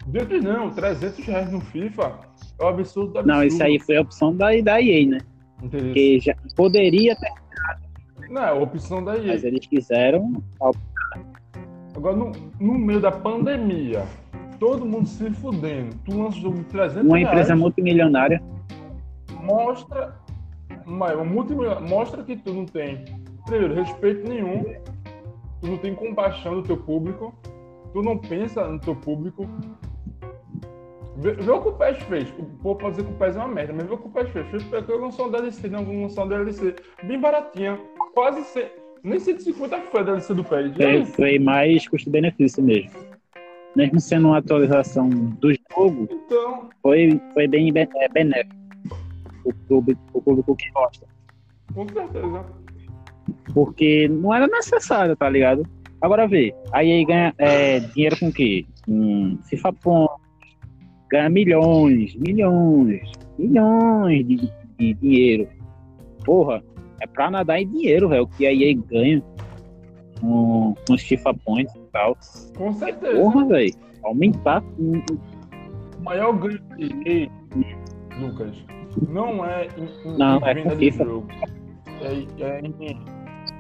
200 0.06 0.44
não, 0.44 0.70
300 0.70 1.26
reais 1.26 1.52
no 1.52 1.62
FIFA. 1.62 2.20
É 2.60 2.64
um 2.64 2.68
absurdo 2.68 3.14
do 3.14 3.20
absurdo. 3.20 3.28
Não, 3.28 3.44
isso 3.44 3.64
aí 3.64 3.80
foi 3.80 3.98
a 3.98 4.02
opção 4.02 4.36
da, 4.36 4.48
da 4.62 4.82
EA, 4.82 5.08
né? 5.08 5.18
Que 5.72 6.20
já 6.20 6.36
poderia 6.56 7.16
ter, 7.16 7.32
Não, 8.30 8.42
é 8.42 8.50
a 8.50 8.54
opção 8.54 9.04
da 9.04 9.18
EA. 9.18 9.28
mas 9.28 9.44
eles 9.44 9.66
quiseram. 9.66 10.44
Agora, 11.96 12.16
no, 12.16 12.32
no 12.60 12.78
meio 12.78 13.00
da 13.00 13.12
pandemia, 13.12 14.04
todo 14.60 14.86
mundo 14.86 15.08
se 15.08 15.30
fudendo, 15.32 15.96
tu 16.06 16.18
lança 16.18 16.40
jogo 16.40 16.58
de 16.58 16.66
300 16.66 17.06
Uma 17.06 17.18
reais, 17.18 17.32
empresa 17.32 17.56
multimilionária. 17.56 18.42
Mostra, 19.46 20.16
mas, 20.86 21.16
mostra 21.90 22.24
que 22.24 22.36
tu 22.36 22.54
não 22.54 22.66
tem, 22.66 23.06
primeiro, 23.46 23.74
respeito 23.76 24.28
nenhum, 24.28 24.64
tu 25.62 25.68
não 25.68 25.78
tem 25.78 25.94
compaixão 25.96 26.56
do 26.56 26.64
teu 26.64 26.78
público, 26.78 27.34
tu 27.94 28.02
não 28.02 28.18
pensa 28.18 28.68
no 28.68 28.80
teu 28.80 28.96
público. 28.96 29.48
Vê, 31.18 31.32
vê 31.32 31.50
o 31.50 31.62
que 31.62 31.70
o 31.70 31.74
PES 31.74 31.98
fez. 32.04 32.30
O 32.38 32.44
povo 32.62 32.78
pode 32.78 32.98
dizer 32.98 33.08
que 33.08 33.14
o 33.14 33.16
PES 33.16 33.36
é 33.38 33.40
uma 33.40 33.48
merda, 33.48 33.74
mas 33.74 33.88
vê 33.88 33.94
o 33.94 33.98
que 33.98 34.08
o 34.08 34.12
PES 34.12 34.30
fez. 34.32 34.48
Fez 34.64 34.90
eu 34.90 35.00
lançou 35.00 35.28
um 35.28 35.32
DLC, 35.32 35.70
não, 35.70 36.02
lançou 36.02 36.26
um 36.26 36.28
DLC 36.28 36.76
bem 37.04 37.20
baratinha, 37.20 37.80
quase 38.14 38.44
100, 38.44 38.66
nem 39.04 39.20
150 39.20 39.80
foi 39.84 40.02
a 40.02 40.04
DLC 40.04 40.34
do 40.34 40.44
PES. 40.44 40.72
E 40.72 40.76
Foi, 40.76 41.06
foi 41.06 41.40
mais 41.40 41.88
custo-benefício 41.88 42.62
mesmo. 42.62 42.92
Mesmo 43.78 44.00
sendo 44.00 44.28
uma 44.28 44.38
atualização 44.40 45.10
do 45.10 45.54
jogo, 45.54 46.08
Então, 46.12 46.70
foi, 46.82 47.20
foi 47.34 47.48
bem 47.48 47.72
be- 47.72 47.90
é, 47.96 48.10
benéfico. 48.10 48.65
O 49.46 49.54
público, 49.68 50.02
o 50.14 50.22
público 50.22 50.56
que 50.56 50.70
gosta. 50.72 51.06
com 51.74 51.88
certeza. 51.88 52.46
Porque 53.54 54.08
não 54.08 54.34
era 54.34 54.48
necessário, 54.48 55.16
tá 55.16 55.30
ligado? 55.30 55.64
Agora 56.02 56.28
vê, 56.28 56.54
a 56.72 56.84
EA 56.84 57.06
ganha 57.06 57.34
é, 57.38 57.80
dinheiro 57.80 58.20
com 58.20 58.28
o 58.28 58.34
quê? 58.34 58.66
Com 58.86 59.38
FIFA 59.46 59.74
Point, 59.74 60.12
ganha 61.10 61.30
milhões, 61.30 62.16
milhões, 62.16 63.12
milhões 63.40 64.28
de, 64.28 64.52
de 64.78 64.94
dinheiro. 64.96 65.48
Porra, 66.24 66.62
é 67.02 67.08
pra 67.08 67.32
nadar 67.32 67.60
em 67.62 67.68
dinheiro, 67.68 68.10
velho, 68.10 68.24
o 68.24 68.28
que 68.28 68.46
a 68.46 68.54
EA 68.54 68.76
ganha 68.76 69.24
com, 70.20 70.76
com 70.88 70.94
os 70.94 71.02
FIFA 71.02 71.34
Points 71.46 71.74
e 71.76 71.80
tal. 71.92 72.18
Com 72.58 72.74
certeza. 72.74 73.20
Porra, 73.20 73.46
velho, 73.48 73.74
aumentar 74.04 74.64
o- 74.78 76.04
maior 76.04 76.34
ganho 76.34 76.60
de 76.78 77.10
EA, 77.10 77.30
Lucas, 78.20 78.56
não 79.08 79.46
é 79.46 79.68
em, 79.78 80.10
em- 80.10 80.18
Não, 80.18 80.38
em 80.40 80.44
é 80.50 80.54
venda 80.54 80.76
de 80.76 80.92
jogo. 80.92 81.28
É, 82.02 82.44
é 82.44 82.60
em, 82.62 83.02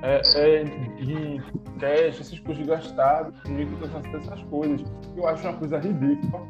é, 0.01 0.21
é 0.35 0.63
em 0.99 1.41
cash, 1.79 2.19
essas 2.21 2.39
coisas 2.39 2.65
gastadas, 2.65 3.33
microtransações, 3.47 4.25
essas 4.27 4.43
coisas. 4.43 4.83
Eu 5.15 5.27
acho 5.27 5.47
uma 5.47 5.57
coisa 5.57 5.77
ridícula. 5.79 6.41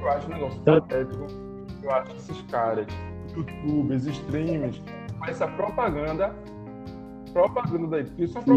Eu 0.00 0.08
acho 0.10 0.26
um 0.26 0.30
negócio 0.34 0.60
Tá. 0.62 0.80
patético. 0.80 1.26
Eu 1.82 1.90
acho 1.90 2.16
esses 2.16 2.40
caras, 2.50 2.86
youtubers, 3.36 4.06
streamers, 4.06 4.80
essa 5.28 5.46
propaganda, 5.48 6.34
propaganda 7.32 7.86
daí, 7.88 8.04
porque 8.04 8.24
isso 8.24 8.38
é 8.38 8.40
Uhum. 8.50 8.56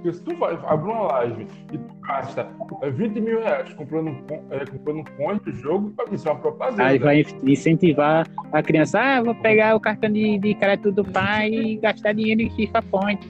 Porque 0.00 0.14
se 0.14 0.22
tu 0.22 0.34
vai, 0.36 0.58
abre 0.66 0.90
uma 0.90 1.02
live 1.02 1.46
e 1.72 1.76
tu 1.78 1.94
gasta 2.00 2.48
é, 2.80 2.90
20 2.90 3.20
mil 3.20 3.40
reais 3.40 3.70
comprando, 3.74 4.08
um 4.08 4.24
é, 4.50 4.64
comprando 4.64 5.00
um 5.00 5.04
point 5.04 5.44
do 5.44 5.52
jogo, 5.52 5.92
isso 6.10 6.26
é 6.26 6.32
uma 6.32 6.40
propaganda. 6.40 6.84
Aí 6.84 6.98
vai 6.98 7.22
incentivar 7.42 8.26
a 8.50 8.62
criança, 8.62 8.98
ah, 8.98 9.22
vou 9.22 9.34
pegar 9.34 9.76
o 9.76 9.80
cartão 9.80 10.10
de, 10.10 10.38
de 10.38 10.54
crédito 10.54 10.90
do 10.90 11.04
pai 11.04 11.50
e 11.50 11.76
gastar 11.76 12.14
dinheiro 12.14 12.40
em 12.40 12.50
FIFA 12.50 12.82
Point. 12.82 13.28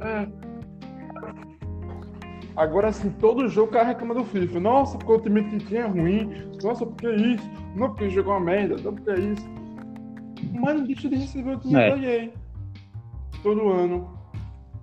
É. 0.00 0.26
Agora, 2.56 2.88
assim, 2.88 3.08
todo 3.10 3.48
jogo 3.48 3.68
o 3.68 3.72
cara 3.72 3.88
reclama 3.88 4.14
do 4.14 4.24
FIFA. 4.24 4.58
Nossa, 4.58 4.98
porque 4.98 5.12
o 5.12 5.20
time 5.20 5.44
que 5.44 5.58
tinha 5.66 5.82
é 5.82 5.86
ruim. 5.86 6.30
Nossa, 6.62 6.84
porque 6.84 7.08
isso. 7.10 7.50
Não, 7.76 7.88
porque 7.88 8.10
jogou 8.10 8.34
uma 8.34 8.40
merda. 8.40 8.76
Não, 8.82 8.92
porque 8.92 9.12
isso. 9.12 9.48
Mas 10.52 10.74
não 10.74 10.84
deixa 10.84 11.08
de 11.08 11.16
receber 11.16 11.54
o 11.54 11.60
time 11.60 11.74
É. 11.76 11.90
da 11.96 12.02
EA. 12.02 12.30
Todo 13.42 13.68
ano. 13.70 14.21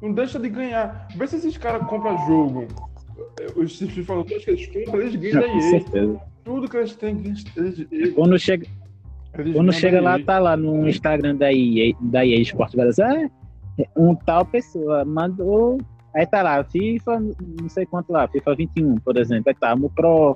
Não 0.02 0.14
deixa 0.14 0.40
de 0.40 0.50
ganhar. 0.50 1.08
Vê 1.16 1.28
se 1.28 1.36
esses 1.38 1.58
caras 1.58 1.86
compram 1.88 2.18
jogo. 2.26 2.68
Os 3.56 3.80
falou, 4.06 4.24
tudo 4.24 4.40
que 4.40 4.50
eles 4.52 4.68
compram, 4.68 5.02
eles 5.02 5.16
ganham 5.16 5.42
da 5.42 5.48
Com 5.48 5.56
EA. 5.58 5.62
certeza. 5.62 6.22
Tudo 6.44 6.70
que 6.70 6.78
eles 6.78 6.96
têm, 6.96 7.18
eles, 7.18 7.44
eles, 7.56 8.14
Quando 8.14 8.40
chega, 8.40 8.66
eles 9.38 9.54
quando 9.54 9.74
chega 9.74 10.02
lá, 10.02 10.18
EA. 10.18 10.26
tá 10.26 10.40
lá 10.40 10.56
no 10.58 10.88
Instagram 10.88 11.36
da 11.36 11.52
EA, 11.52 11.94
da 12.00 12.26
EA 12.26 12.42
Sport 12.42 12.76
Brasil, 12.76 13.06
ah, 13.06 13.30
um 13.96 14.16
tal 14.16 14.46
pessoa 14.46 15.04
mandou. 15.04 15.78
Aí 16.16 16.26
tá 16.26 16.42
lá, 16.42 16.64
FIFA, 16.64 17.20
não 17.60 17.70
sei 17.70 17.86
quanto 17.86 18.12
lá, 18.12 18.28
FIFA 18.28 18.56
21, 18.56 18.96
por 18.98 19.18
exemplo. 19.18 19.44
Aí 19.50 19.56
tá, 19.56 19.76
no 19.76 19.90
Pro, 19.90 20.36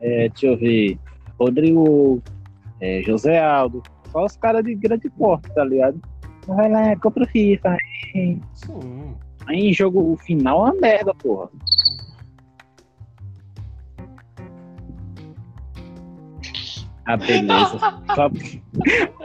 é, 0.00 0.28
deixa 0.28 0.46
eu 0.46 0.56
ver, 0.56 0.98
Rodrigo, 1.38 2.22
é, 2.80 3.02
José 3.02 3.38
Aldo, 3.38 3.82
só 4.10 4.24
os 4.24 4.36
caras 4.36 4.64
de 4.64 4.74
grande 4.74 5.10
porte, 5.10 5.52
tá 5.54 5.62
ligado? 5.64 6.00
Vai 6.46 6.68
lá, 6.70 6.96
compra 6.96 7.24
o 7.24 7.28
FIFA. 7.28 7.76
Sim. 8.54 9.16
Aí 9.46 9.72
jogo 9.72 10.12
o 10.12 10.16
final 10.16 10.66
é 10.66 10.70
uma 10.72 10.80
merda, 10.80 11.14
porra. 11.14 11.48
Ah, 17.06 17.16
beleza. 17.16 17.78
Só, 18.14 18.28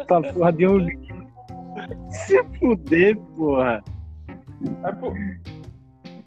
só 0.08 0.34
porra 0.34 0.54
de 0.54 0.68
um. 0.68 0.88
Se 2.10 2.44
fuder, 2.58 3.18
porra. 3.36 3.84
É, 4.84 4.92
por- 4.92 5.18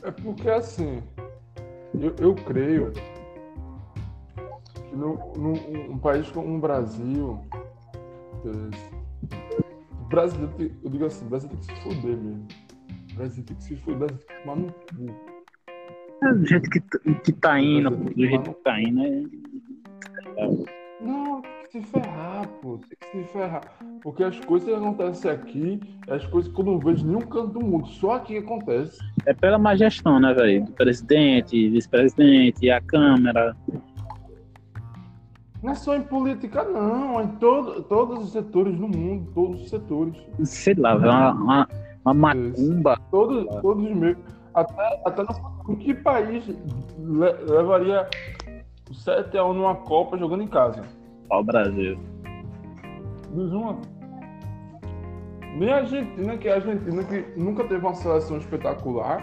é 0.05 0.11
porque 0.23 0.51
assim, 0.51 1.03
eu, 1.99 2.15
eu 2.19 2.35
creio 2.35 2.93
que 2.93 3.01
no, 4.97 5.33
num 5.37 5.93
um 5.93 5.99
país 5.99 6.31
como 6.31 6.57
o 6.57 6.61
Brasil, 6.61 7.41
brasileiro, 10.09 10.53
tem- 10.57 10.73
eu 10.83 10.91
digo 10.91 11.05
assim, 11.07 11.27
o 11.27 11.29
Brasil 11.29 11.49
tem 11.49 11.59
que 11.59 11.65
se 11.67 11.75
fuder 11.83 12.17
mesmo. 12.17 12.47
O 13.13 13.15
Brasil 13.17 13.45
tem 13.45 13.57
que 13.57 13.65
se 13.65 13.77
fuder, 13.77 13.95
o 13.95 13.99
Brasil 13.99 14.19
tem 14.19 14.37
que 14.37 14.43
tomar 14.43 14.57
no 14.57 14.73
cu. 14.73 15.15
É 16.25 16.33
Do 16.33 16.47
jeito 16.47 16.71
que, 16.71 16.81
que 17.25 17.33
tá 17.33 17.61
indo, 17.61 17.91
do 17.91 18.27
jeito 18.27 18.53
que 18.55 18.63
tá 18.63 18.81
indo, 18.81 19.01
é. 19.05 19.23
Não, 21.01 21.41
tem 21.43 21.53
que 21.63 21.87
se 21.87 21.93
ferrar, 21.93 22.49
pô, 22.61 22.79
tem 22.79 23.23
que 23.23 23.29
se 23.29 23.33
ferrar. 23.33 23.63
Porque 24.03 24.25
as 24.25 24.41
coisas 24.41 24.69
que 24.69 24.75
acontecem 24.75 25.31
aqui, 25.31 25.81
as 26.11 26.27
coisas 26.27 26.53
que 26.53 26.61
eu 26.61 26.65
não 26.65 26.79
vejo 26.81 27.05
em 27.05 27.09
nenhum 27.09 27.21
canto 27.21 27.53
do 27.53 27.61
mundo, 27.61 27.87
só 27.87 28.13
aqui 28.17 28.37
acontece. 28.39 28.99
É 29.27 29.33
pela 29.33 29.59
má 29.59 29.77
gestão, 29.77 30.19
né, 30.19 30.35
velho? 30.35 30.65
Do 30.65 30.73
presidente, 30.73 31.69
vice-presidente, 31.71 32.69
a 32.69 32.81
Câmara. 32.81 33.57
Não 35.63 35.73
é 35.73 35.75
só 35.75 35.97
em 35.97 36.03
política, 36.03 36.63
não, 36.63 37.19
é 37.19 37.25
em 37.25 37.29
todo, 37.37 37.83
todos 37.83 38.25
os 38.25 38.33
setores 38.33 38.77
do 38.77 38.87
mundo, 38.87 39.29
todos 39.35 39.63
os 39.63 39.71
setores. 39.71 40.15
Sei 40.45 40.75
lá, 40.75 40.95
velho. 40.97 41.11
Uma, 41.11 41.33
uma, 41.33 41.69
uma 42.05 42.15
macumba. 42.15 42.97
Todos, 43.11 43.45
todos 43.61 43.85
os 43.85 43.97
meios. 43.97 44.19
Até, 44.55 45.03
até 45.05 45.23
no, 45.23 45.77
que 45.77 45.95
país 45.95 46.47
le- 46.47 47.33
levaria 47.53 48.09
o 48.89 48.93
7x1 48.93 49.53
numa 49.53 49.75
Copa 49.75 50.17
jogando 50.17 50.43
em 50.43 50.49
casa? 50.49 50.83
Ó, 51.31 51.41
o 51.41 51.45
Brasil. 51.45 51.99
Diz 53.35 53.53
uma. 53.53 53.77
Nem 55.57 55.71
a 55.73 55.77
Argentina, 55.79 56.37
que 56.39 56.47
é 56.49 56.53
a 56.53 56.57
Argentina 56.57 57.03
que 57.05 57.25
nunca 57.41 57.65
teve 57.65 57.85
uma 57.85 57.95
seleção 57.95 58.37
espetacular, 58.39 59.23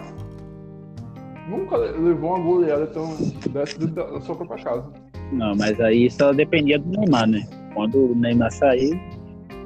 nunca 1.48 1.76
le- 1.78 1.92
levou 1.92 2.34
uma 2.34 2.44
goleada 2.44 2.86
tão 2.88 3.06
dessa 3.50 3.78
da 3.88 4.20
sua 4.20 4.36
própria 4.36 4.62
casa. 4.62 4.92
Não, 5.32 5.54
mas 5.56 5.80
aí 5.80 6.10
só 6.10 6.32
dependia 6.32 6.78
do 6.78 6.88
Neymar, 6.88 7.26
né? 7.26 7.46
Quando 7.74 8.12
o 8.12 8.14
Neymar 8.14 8.50
saiu, 8.52 8.98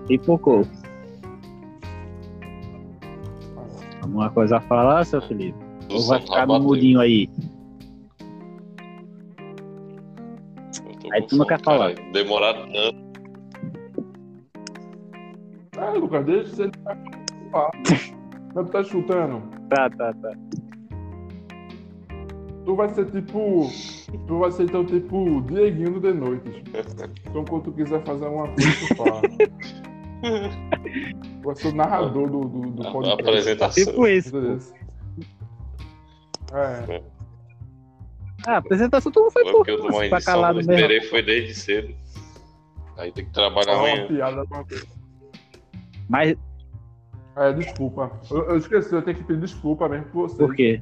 pipocou. 0.07 0.66
Alguma 4.03 4.31
coisa 4.31 4.57
a 4.57 4.61
falar, 4.61 5.05
seu 5.05 5.20
Felipe? 5.23 5.59
Ou 5.90 6.07
vai 6.07 6.20
ficar 6.20 6.46
no 6.46 6.61
mudinho 6.61 7.01
aí? 7.01 7.29
Aí 11.12 11.27
tu 11.27 11.37
não 11.37 11.46
quer 11.46 11.61
falar. 11.61 11.94
Demorar 12.12 12.55
tanto. 12.55 13.11
Ah, 15.77 15.90
Lucas, 15.90 16.25
deixa 16.25 16.57
você. 16.57 16.70
Mas 18.55 18.66
tu 18.66 18.73
tá 18.73 18.83
chutando. 18.83 19.42
Tá, 19.68 19.88
tá, 19.90 20.12
tá. 20.14 20.33
Tu 22.70 22.76
vai 22.76 22.88
ser 22.90 23.04
tipo. 23.11 23.68
Tu 24.28 24.38
vai 24.38 24.52
ser 24.52 24.62
então 24.62 24.85
tipo 24.85 25.40
Dieguinho 25.42 25.94
do 25.94 26.00
The 26.00 26.12
Noites. 26.12 26.54
Então 27.28 27.44
quando 27.44 27.64
tu 27.64 27.72
quiser 27.72 28.00
fazer 28.04 28.26
uma 28.26 28.46
coisa, 28.46 28.70
tu 28.87 28.94
fala. 28.94 29.22
Tu 30.22 31.42
vai 31.46 31.56
ser 31.56 31.68
o 31.68 31.74
narrador 31.74 32.30
do, 32.30 32.40
do, 32.42 32.70
do 32.70 32.87
A 32.87 32.92
podcast. 32.92 33.22
apresentação. 33.22 33.85
Tipo 33.85 34.06
isso. 34.06 34.37
É. 36.52 37.02
Ah, 38.46 38.52
a 38.52 38.56
apresentação 38.59 39.11
tu 39.11 39.20
não 39.20 39.30
foi 39.33 39.42
por 39.50 39.68
eu 39.68 40.02
edição, 40.04 40.20
calado 40.33 40.59
mesmo. 40.59 40.72
esperei, 40.72 41.00
foi 41.00 41.22
desde 41.24 41.54
cedo. 41.56 41.92
Aí 42.98 43.11
tem 43.11 43.24
que 43.24 43.33
trabalhar 43.33 43.72
uma 43.78 43.88
amanhã. 43.88 44.06
piada. 44.06 44.44
Mas 46.09 46.37
É, 47.37 47.52
desculpa. 47.52 48.12
Eu, 48.30 48.44
eu 48.50 48.56
esqueci, 48.59 48.94
eu 48.94 49.02
tenho 49.02 49.16
que 49.16 49.24
pedir 49.24 49.40
desculpa 49.40 49.88
mesmo 49.88 50.04
por 50.06 50.28
você. 50.28 50.37
por 50.37 50.54
quê? 50.54 50.80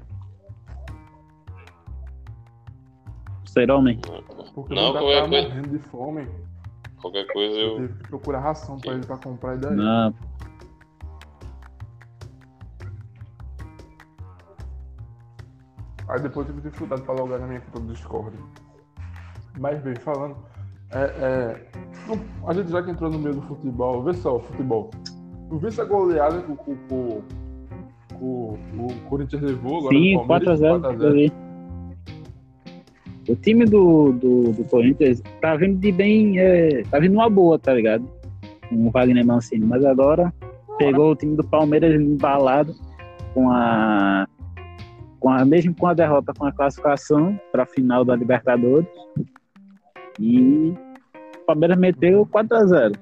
Ser 3.48 3.70
homem? 3.70 3.98
Porque 4.54 4.74
Não, 4.74 4.92
qualquer 4.92 5.16
tava 5.20 5.28
coisa- 5.28 5.48
morrendo 5.48 5.68
de 5.68 5.78
fome. 5.78 6.28
Qualquer 7.00 7.26
coisa 7.32 7.56
Eu 7.58 7.68
eu. 7.68 7.76
tive 7.76 7.94
que 8.02 8.08
procurar 8.08 8.40
ração 8.40 8.78
pra 8.78 8.92
ele 8.92 9.06
pra 9.06 9.16
comprar 9.16 9.54
e 9.56 9.58
daí. 9.58 9.74
Não. 9.74 10.14
Aí 16.08 16.20
depois 16.20 16.48
eu 16.48 16.54
tive 16.54 16.68
dificuldade 16.68 17.02
pra 17.02 17.14
logar 17.14 17.38
na 17.38 17.46
minha 17.46 17.60
conta 17.60 17.80
do 17.80 17.92
Discord. 17.92 18.36
Mas 19.58 19.80
bem, 19.82 19.94
falando. 19.96 20.36
É, 20.90 21.00
é, 21.00 21.66
a 22.46 22.52
gente 22.54 22.70
já 22.70 22.82
que 22.82 22.90
entrou 22.90 23.10
no 23.10 23.18
meio 23.18 23.34
do 23.34 23.42
futebol, 23.42 24.02
vê 24.02 24.14
só 24.14 24.36
o 24.36 24.40
futebol. 24.40 24.90
Tu 25.50 25.58
viu 25.58 25.68
essa 25.68 25.84
goleada 25.84 26.40
que 26.42 26.50
o, 26.52 26.94
o, 26.94 27.24
o, 28.14 28.58
o, 28.86 29.00
Corinthians 29.08 29.42
levou 29.42 29.78
agora 29.80 29.94
Sim, 29.94 30.14
no 30.14 30.26
Palmeiras? 30.26 30.60
4x0. 30.60 31.47
4 33.28 33.28
a 33.28 33.28
0. 33.28 33.28
eu 33.28 33.32
vi. 33.32 33.32
O 33.32 33.36
time 33.36 33.64
do, 33.64 34.12
do, 34.12 34.52
do 34.52 34.64
Corinthians 34.64 35.22
tá 35.40 35.56
vindo 35.56 35.78
de 35.78 35.92
bem. 35.92 36.38
É, 36.38 36.82
tá 36.84 36.98
vindo 36.98 37.14
uma 37.14 37.28
boa, 37.28 37.58
tá 37.58 37.74
ligado? 37.74 38.08
Com 38.68 38.86
o 38.86 38.90
Wagner 38.90 39.26
Mancini. 39.26 39.64
Mas 39.64 39.84
agora 39.84 40.32
pegou 40.78 41.12
o 41.12 41.16
time 41.16 41.36
do 41.36 41.44
Palmeiras 41.44 42.00
embalado 42.00 42.74
com 43.34 43.50
a. 43.50 44.26
Com 45.20 45.30
a 45.30 45.44
mesmo 45.44 45.74
com 45.74 45.86
a 45.88 45.94
derrota 45.94 46.32
com 46.32 46.46
a 46.46 46.52
classificação 46.52 47.38
para 47.50 47.64
a 47.64 47.66
final 47.66 48.04
da 48.04 48.14
Libertadores. 48.14 48.88
E 50.18 50.72
o 51.36 51.46
Palmeiras 51.46 51.76
meteu 51.78 52.26
4x0 52.26 52.96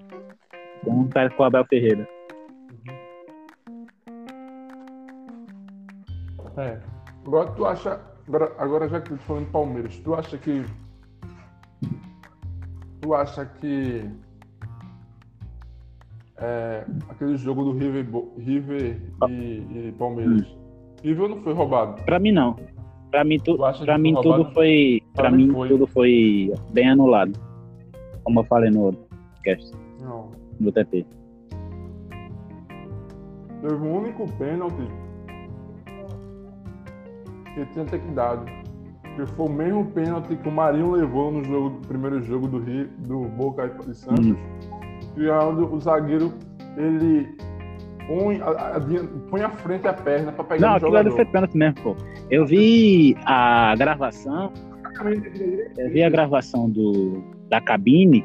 com 0.85 1.09
com 1.37 1.43
o 1.43 1.47
Abel 1.47 1.65
Ferreira. 1.67 2.09
É. 6.57 6.79
Agora 7.27 7.51
tu 7.53 7.67
acha. 7.67 8.16
Agora, 8.29 8.53
agora 8.59 8.89
já 8.89 9.01
que 9.01 9.11
tu 9.11 9.17
falando 9.19 9.45
de 9.47 9.51
Palmeiras, 9.53 9.97
tu 10.01 10.15
acha 10.15 10.37
que. 10.39 10.65
Tu 13.01 13.15
acha 13.15 13.47
que. 13.47 14.11
É, 16.39 16.85
aquele 17.09 17.37
jogo 17.37 17.65
do 17.65 17.73
River, 17.73 18.07
River 18.39 19.01
e, 19.29 19.33
e 19.89 19.95
Palmeiras. 19.99 20.47
River 21.03 21.29
não 21.29 21.41
foi 21.43 21.53
roubado. 21.55 22.03
Pra 22.03 22.19
mim 22.19 22.33
não. 22.33 22.57
Pra 23.11 23.25
mim, 23.25 23.39
tu, 23.39 23.57
Tu 23.57 23.85
pra 23.85 23.97
mim 23.97 24.15
tudo 24.21 24.45
foi. 24.53 25.03
Pra 25.15 25.25
Pra 25.25 25.31
mim 25.31 25.47
mim 25.47 25.53
foi. 25.55 25.69
tudo 25.69 25.87
foi 25.87 26.53
bem 26.73 26.91
anulado. 26.91 27.39
Como 28.25 28.41
eu 28.41 28.45
falei 28.45 28.71
no 28.71 28.81
outro 28.83 29.01
podcast, 29.37 29.73
Não. 30.01 30.31
no 30.59 30.73
TP. 30.73 31.07
Teve 33.63 33.75
um 33.75 33.97
único 33.99 34.31
pênalti 34.33 34.83
que 37.65 37.73
tinha 37.73 37.85
que 37.85 37.99
ter 37.99 38.13
dado. 38.13 38.45
Que 39.17 39.27
foi 39.27 39.47
o 39.47 39.51
mesmo 39.51 39.85
pênalti 39.87 40.37
que 40.37 40.49
o 40.49 40.53
Marinho 40.53 40.91
levou 40.93 41.33
no 41.33 41.43
jogo, 41.43 41.71
no 41.71 41.81
primeiro 41.81 42.23
jogo 42.23 42.47
do 42.49 42.59
Rio, 42.59 42.87
do 42.99 43.21
Boca 43.31 43.75
e 43.89 43.95
Santos. 43.95 44.27
Hum. 44.27 44.37
E 45.17 45.27
é 45.27 45.33
onde 45.39 45.63
o 45.63 45.81
zagueiro 45.81 46.33
ele 46.77 47.27
põe 48.07 48.41
a, 48.43 48.49
a- 48.77 48.81
põe 49.31 49.41
à 49.43 49.49
frente 49.49 49.89
a 49.89 49.93
perna 49.95 50.33
pra 50.33 50.45
pegar 50.45 50.67
Não, 50.67 50.75
o 50.75 50.77
aquilo 50.77 50.97
ali 50.97 51.09
jogador. 51.11 51.17
foi 51.17 51.25
pênalti 51.33 51.57
mesmo, 51.57 51.75
pô. 51.83 51.97
Eu 52.31 52.45
vi 52.45 53.17
a 53.25 53.75
gravação, 53.79 54.53
eu 55.79 55.91
vi 55.91 56.03
a 56.03 56.11
gravação 56.11 56.69
do, 56.69 57.23
da 57.49 57.61
cabine. 57.61 58.25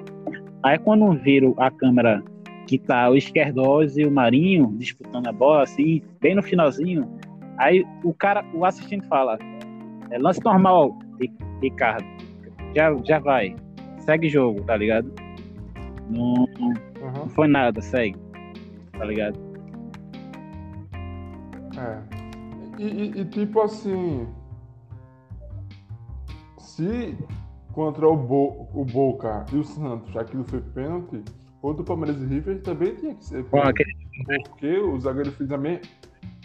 Aí 0.64 0.78
quando 0.78 1.12
viram 1.14 1.54
a 1.58 1.72
câmera 1.72 2.22
que 2.68 2.78
tá 2.78 3.10
o 3.10 3.16
Esquerdós 3.16 3.98
e 3.98 4.06
o 4.06 4.12
Marinho 4.12 4.74
disputando 4.78 5.28
a 5.28 5.32
bola, 5.32 5.64
assim, 5.64 6.02
bem 6.22 6.36
no 6.36 6.44
finalzinho, 6.44 7.08
aí 7.58 7.86
o 8.04 8.14
cara, 8.14 8.44
o 8.54 8.66
assistente 8.66 9.06
fala, 9.08 9.38
É 10.10 10.18
lance 10.18 10.44
normal, 10.44 10.98
Ri- 11.20 11.34
Ricardo. 11.62 12.06
Já, 12.76 12.94
já 13.06 13.20
vai. 13.20 13.56
Segue 14.00 14.28
jogo, 14.30 14.62
tá 14.64 14.76
ligado? 14.76 15.12
Não, 16.10 16.46
não 16.60 16.74
Aham. 17.08 17.30
foi 17.30 17.48
nada, 17.48 17.82
segue. 17.82 18.18
Tá 18.92 19.06
ligado? 19.06 19.40
É. 21.78 22.02
E, 22.78 22.84
e- 22.86 23.22
e, 23.22 23.26
tipo 23.26 23.62
assim. 23.62 24.28
Se 26.58 27.18
contra 27.74 28.08
o, 28.08 28.16
Bo, 28.18 28.68
o 28.74 28.84
Boca 28.86 29.46
e 29.54 29.58
o 29.58 29.64
Santos 29.64 30.16
aquilo 30.18 30.44
foi 30.44 30.62
pênalti, 30.62 31.24
contra 31.62 31.82
o 31.84 31.86
Palmeiras 31.86 32.22
e 32.22 32.26
River 32.26 32.62
também 32.62 32.96
tinha 32.96 33.16
que 33.16 33.24
ser 33.24 33.44
pênalti. 33.46 33.84
Porque 34.50 34.78
o 34.78 35.00
zagueiro 35.00 35.32
fez 35.32 35.52
a 35.52 35.58
mesma. 35.58 35.82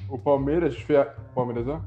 O 0.09 0.19
Palmeiras 0.19 0.77
fez. 0.77 0.99
A... 0.99 1.05
Palmeiras, 1.35 1.66
ó. 1.69 1.81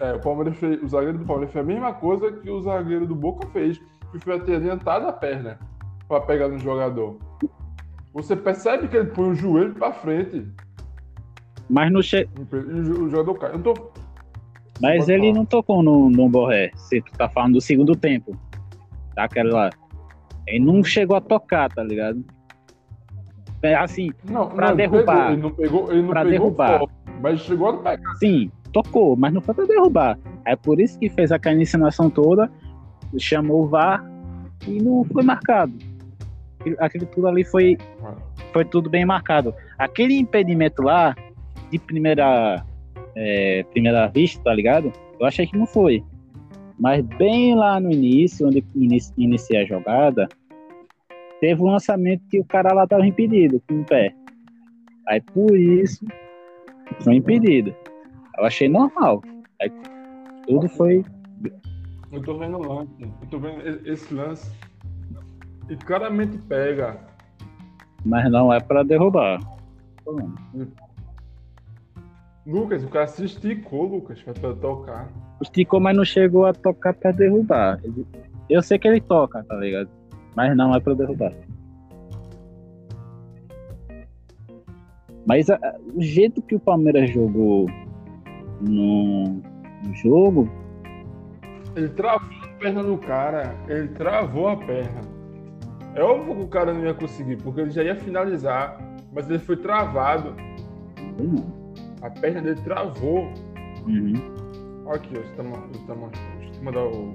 É, 0.00 0.12
o 0.14 0.20
Palmeiras 0.20 0.56
fez. 0.56 0.82
O 0.82 0.88
zagueiro 0.88 1.18
do 1.18 1.24
Palmeiras 1.24 1.52
fez 1.52 1.64
a 1.64 1.68
mesma 1.68 1.94
coisa 1.94 2.32
que 2.32 2.50
o 2.50 2.60
zagueiro 2.62 3.06
do 3.06 3.14
Boca 3.14 3.46
fez, 3.48 3.80
que 4.10 4.18
foi 4.18 4.40
ter 4.40 4.56
adiantado 4.56 5.06
a 5.06 5.12
perna 5.12 5.58
pra 6.08 6.20
pegar 6.20 6.48
no 6.48 6.58
jogador. 6.58 7.18
Você 8.12 8.36
percebe 8.36 8.88
que 8.88 8.96
ele 8.96 9.10
põe 9.10 9.30
o 9.30 9.34
joelho 9.34 9.74
pra 9.74 9.92
frente 9.92 10.46
mas 11.68 11.90
não 11.90 12.02
che... 12.02 12.28
e 12.52 12.90
o 12.90 13.10
jogador 13.10 13.34
cai. 13.38 13.54
Eu 13.54 13.62
tô. 13.62 13.74
Mas 14.80 15.08
ele 15.08 15.32
não 15.32 15.44
tocou 15.44 15.82
no, 15.82 16.10
no 16.10 16.28
Borré, 16.28 16.70
se 16.76 17.00
tu 17.00 17.12
tá 17.12 17.28
falando 17.28 17.54
do 17.54 17.60
segundo 17.60 17.94
tempo. 17.94 18.36
Daquela 19.14 19.52
lá. 19.52 19.70
Ele 20.46 20.64
não 20.64 20.82
chegou 20.82 21.16
a 21.16 21.20
tocar, 21.20 21.72
tá 21.72 21.82
ligado? 21.82 22.24
É 23.62 23.74
assim, 23.74 24.10
Não, 24.24 24.48
Pra 24.48 24.70
não, 24.70 24.76
derrubar. 24.76 25.32
Ele 25.32 25.40
não 25.40 25.50
pegou, 25.50 25.90
ele 25.90 26.02
não 26.02 26.08
Pra 26.08 26.22
pegou 26.24 26.38
derrubar. 26.38 26.78
forte, 26.80 26.94
mas 27.20 27.40
chegou 27.40 27.68
a 27.68 27.76
pegar. 27.78 28.14
sim, 28.16 28.50
tocou, 28.72 29.16
mas 29.16 29.32
não 29.32 29.40
foi 29.40 29.54
pra 29.54 29.64
derrubar. 29.64 30.18
É 30.44 30.54
por 30.56 30.80
isso 30.80 30.98
que 30.98 31.08
fez 31.08 31.32
aquela 31.32 31.60
insinuação 31.60 32.10
toda, 32.10 32.50
chamou 33.18 33.62
o 33.64 33.68
VAR 33.68 34.04
e 34.66 34.82
não 34.82 35.04
foi 35.04 35.22
marcado. 35.22 35.72
Aquilo- 36.78 37.06
tudo 37.06 37.28
ali 37.28 37.44
foi, 37.44 37.76
foi 38.52 38.64
tudo 38.64 38.88
bem 38.90 39.04
marcado. 39.04 39.54
Aquele 39.78 40.14
impedimento 40.18 40.82
lá, 40.82 41.14
de 41.70 41.78
primeira, 41.78 42.64
é, 43.14 43.62
primeira 43.70 44.06
vista, 44.08 44.42
tá 44.42 44.54
ligado? 44.54 44.90
Eu 45.20 45.26
achei 45.26 45.46
que 45.46 45.56
não 45.56 45.66
foi. 45.66 46.02
Mas 46.78 47.04
bem 47.04 47.54
lá 47.54 47.78
no 47.78 47.90
início, 47.92 48.46
onde 48.46 48.64
inici, 48.74 49.12
inicia 49.16 49.62
a 49.62 49.64
jogada, 49.64 50.28
teve 51.40 51.62
um 51.62 51.66
lançamento 51.66 52.22
que 52.28 52.40
o 52.40 52.44
cara 52.44 52.72
lá 52.72 52.86
tava 52.86 53.06
impedido 53.06 53.62
com 53.68 53.80
o 53.80 53.84
pé. 53.84 54.12
Aí 55.06 55.20
por 55.20 55.56
isso 55.56 56.04
foi 57.00 57.16
impedido. 57.16 57.74
Eu 58.38 58.44
achei 58.44 58.68
normal. 58.68 59.22
Aí, 59.60 59.70
tudo 60.46 60.68
foi. 60.68 61.04
Eu 62.12 62.22
tô 62.22 62.38
vendo 62.38 62.58
o 62.58 62.62
lance. 62.62 62.90
Eu 63.00 63.28
tô 63.30 63.38
vendo 63.38 63.88
esse 63.88 64.12
lance. 64.12 64.50
E 65.68 65.76
claramente 65.76 66.38
pega. 66.38 66.98
Mas 68.04 68.30
não 68.30 68.52
é 68.52 68.60
pra 68.60 68.82
derrubar. 68.82 69.40
Lucas, 72.46 72.84
o 72.84 72.88
cara 72.88 73.06
se 73.06 73.24
esticou, 73.24 73.86
Lucas, 73.86 74.20
pra, 74.22 74.34
pra 74.34 74.54
tocar. 74.54 75.08
Esticou, 75.40 75.80
mas 75.80 75.96
não 75.96 76.04
chegou 76.04 76.44
a 76.44 76.52
tocar 76.52 76.92
pra 76.92 77.10
derrubar. 77.10 77.80
Eu 78.50 78.62
sei 78.62 78.78
que 78.78 78.86
ele 78.86 79.00
toca, 79.00 79.42
tá 79.44 79.56
ligado? 79.56 79.88
Mas 80.36 80.54
não 80.54 80.74
é 80.74 80.80
pra 80.80 80.92
derrubar. 80.92 81.32
Mas 85.26 85.48
a- 85.50 85.54
a- 85.56 85.74
o 85.94 86.02
jeito 86.02 86.42
que 86.42 86.54
o 86.54 86.60
Palmeiras 86.60 87.10
jogou 87.10 87.66
no, 88.60 89.24
no 89.84 89.94
jogo, 89.94 90.48
Ele 91.76 91.88
travou 91.88 92.28
a 92.42 92.48
perna 92.58 92.82
do 92.84 92.96
cara. 92.98 93.54
Ele 93.68 93.88
travou 93.88 94.48
a 94.48 94.56
perna. 94.56 95.00
É 95.96 96.02
óbvio 96.02 96.36
que 96.36 96.42
o 96.42 96.48
cara 96.48 96.72
não 96.72 96.84
ia 96.84 96.94
conseguir, 96.94 97.36
porque 97.42 97.60
ele 97.60 97.70
já 97.70 97.82
ia 97.82 97.96
finalizar. 97.96 98.78
Mas 99.12 99.28
ele 99.28 99.38
foi 99.40 99.56
travado. 99.56 100.34
não. 101.18 101.64
A 102.02 102.10
perna 102.10 102.42
dele 102.42 102.60
travou. 102.62 103.28
Uhum. 103.86 104.12
Olha 104.86 104.96
aqui, 104.96 105.14
ó, 105.16 105.20
você 105.22 105.34
tá, 105.34 105.42
mo- 105.42 105.66
você 105.72 105.86
tá 105.86 105.94
mandar 106.62 106.84
o. 106.86 107.14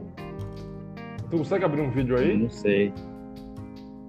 Tu 1.29 1.37
consegue 1.37 1.63
abrir 1.65 1.81
um 1.81 1.91
vídeo 1.91 2.17
aí? 2.17 2.35
Não 2.37 2.49
sei. 2.49 2.91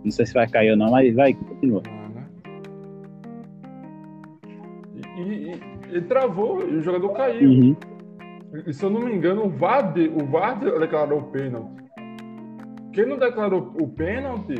Não 0.03 0.11
sei 0.11 0.25
se 0.27 0.33
vai 0.35 0.49
cair 0.49 0.71
ou 0.71 0.77
não, 0.77 0.91
mas 0.91 1.15
vai, 1.15 1.35
continua. 1.35 1.83
Ele 5.91 6.03
travou 6.07 6.61
e 6.69 6.77
o 6.77 6.83
jogador 6.83 7.11
caiu. 7.11 7.49
Uhum. 7.51 7.77
E 8.67 8.73
se 8.73 8.85
eu 8.85 8.91
não 8.91 9.01
me 9.03 9.13
engano, 9.15 9.45
o 9.47 9.49
VAR, 9.51 9.93
o 9.97 10.25
VAR 10.27 10.59
de- 10.59 10.79
declarou 10.79 11.21
o 11.21 11.23
pênalti. 11.25 11.71
Quem 12.93 13.07
não 13.07 13.19
declarou 13.19 13.73
o 13.81 13.89
pênalti 13.89 14.55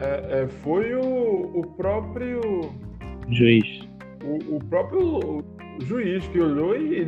é, 0.00 0.42
é, 0.42 0.48
foi 0.48 0.94
o, 0.94 1.58
o 1.58 1.62
próprio 1.76 2.40
Juiz. 3.28 3.66
o, 4.22 4.56
o 4.56 4.64
próprio 4.64 5.44
juiz 5.80 6.26
que 6.28 6.40
olhou 6.40 6.76
e 6.76 7.04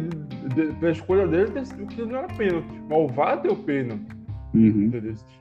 de- 0.54 0.72
pela 0.80 0.92
escolha 0.92 1.26
dele 1.28 1.50
decidiu 1.52 1.86
que 1.86 2.02
não 2.02 2.18
era 2.18 2.28
pênalti. 2.34 2.66
Mas 2.88 2.98
o 2.98 3.06
VAR 3.08 3.40
deu 3.40 3.54
pênalti. 3.56 4.06
Uhum. 4.52 4.90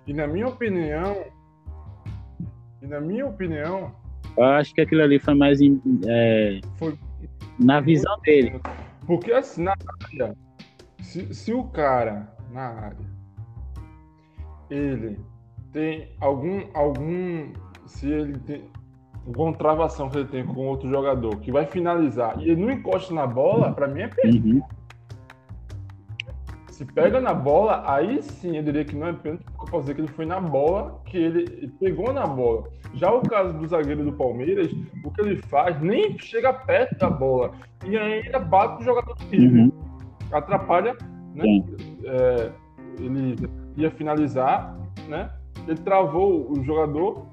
E 0.05 0.13
na 0.13 0.27
minha 0.27 0.47
opinião, 0.47 1.15
e 2.83 2.85
na 2.87 3.01
minha 3.01 3.25
opinião, 3.25 3.91
Eu 4.37 4.43
acho 4.43 4.73
que 4.75 4.81
aquilo 4.81 5.01
ali 5.01 5.17
foi 5.19 5.33
mais 5.33 5.59
é, 6.07 6.59
foi 6.77 6.93
na 7.59 7.79
visão 7.79 8.17
dele. 8.21 8.59
Porque 9.05 9.31
assim, 9.31 9.63
na 9.63 9.75
área, 10.13 10.35
se, 11.01 11.33
se 11.33 11.53
o 11.53 11.63
cara 11.65 12.31
na 12.51 12.67
área 12.67 13.19
ele 14.69 15.19
tem 15.71 16.11
algum 16.19 16.63
algum 16.73 17.51
se 17.85 18.07
ele 18.07 18.37
tem 18.39 18.69
alguma 19.25 19.53
travação 19.53 20.09
que 20.09 20.17
ele 20.17 20.27
tem 20.27 20.45
com 20.45 20.67
outro 20.67 20.89
jogador 20.89 21.39
que 21.39 21.51
vai 21.51 21.65
finalizar 21.65 22.39
e 22.39 22.49
ele 22.49 22.61
não 22.61 22.71
encosta 22.71 23.13
na 23.13 23.25
bola, 23.25 23.71
pra 23.73 23.87
mim 23.87 24.01
é 24.01 24.07
pênalti. 24.07 24.53
Uhum. 24.53 24.61
Se 26.79 26.85
pega 26.85 27.19
na 27.19 27.33
bola, 27.33 27.83
aí 27.85 28.23
sim 28.23 28.55
eu 28.55 28.63
diria 28.63 28.85
que 28.85 28.95
não 28.95 29.07
é 29.07 29.11
pênalti, 29.11 29.43
porque 29.43 29.63
eu 29.63 29.69
posso 29.69 29.81
dizer 29.81 29.95
que 29.95 29.99
ele 29.99 30.07
foi 30.07 30.25
na 30.25 30.39
bola, 30.39 31.01
que 31.03 31.17
ele 31.17 31.67
pegou 31.77 32.13
na 32.13 32.25
bola. 32.25 32.69
Já 32.93 33.11
o 33.11 33.21
caso 33.21 33.51
do 33.51 33.67
zagueiro 33.67 34.05
do 34.05 34.13
Palmeiras, 34.13 34.71
o 35.03 35.11
que 35.11 35.19
ele 35.19 35.35
faz 35.35 35.77
nem 35.81 36.17
chega 36.17 36.53
perto 36.53 36.97
da 36.97 37.09
bola 37.09 37.51
e 37.85 37.97
ainda 37.97 38.39
bate 38.39 38.81
o 38.81 38.85
jogador 38.85 39.13
do 39.13 39.25
time. 39.25 39.63
Uhum. 39.63 39.71
atrapalha, 40.31 40.95
né? 41.35 41.43
É, 42.05 42.51
ele 42.97 43.35
ia 43.75 43.91
finalizar, 43.91 44.73
né? 45.09 45.31
Ele 45.67 45.75
travou 45.79 46.49
o 46.49 46.63
jogador, 46.63 47.25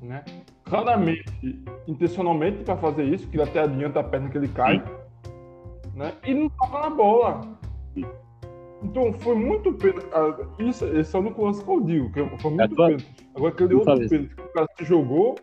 né? 0.00 0.24
Claramente, 0.64 1.62
intencionalmente 1.86 2.64
para 2.64 2.78
fazer 2.78 3.04
isso, 3.04 3.28
que 3.28 3.36
ele 3.36 3.42
até 3.42 3.60
adianta 3.60 4.00
a 4.00 4.02
perna 4.02 4.30
que 4.30 4.38
ele 4.38 4.48
cai, 4.48 4.82
né? 5.94 6.14
E 6.24 6.32
não 6.32 6.48
toca 6.48 6.78
na 6.78 6.88
bola. 6.88 7.60
Então 8.82 9.12
foi 9.14 9.34
muito 9.34 9.72
pênalti. 9.74 10.06
ah, 10.12 10.36
Isso, 10.58 10.84
esse 10.86 11.14
é 11.14 11.18
o 11.18 11.22
único 11.22 11.44
lance 11.44 11.64
que 11.64 11.70
eu 11.70 11.80
digo, 11.80 12.12
que 12.12 12.38
foi 12.38 12.50
muito 12.50 12.74
tua- 12.74 12.86
pênalti. 12.86 13.28
Agora 13.34 13.52
aquele 13.52 13.74
outro 13.74 13.94
pênalti 14.08 14.34
que 14.34 14.42
o 14.42 14.52
cara 14.52 14.66
se 14.76 14.84
jogou. 14.84 15.34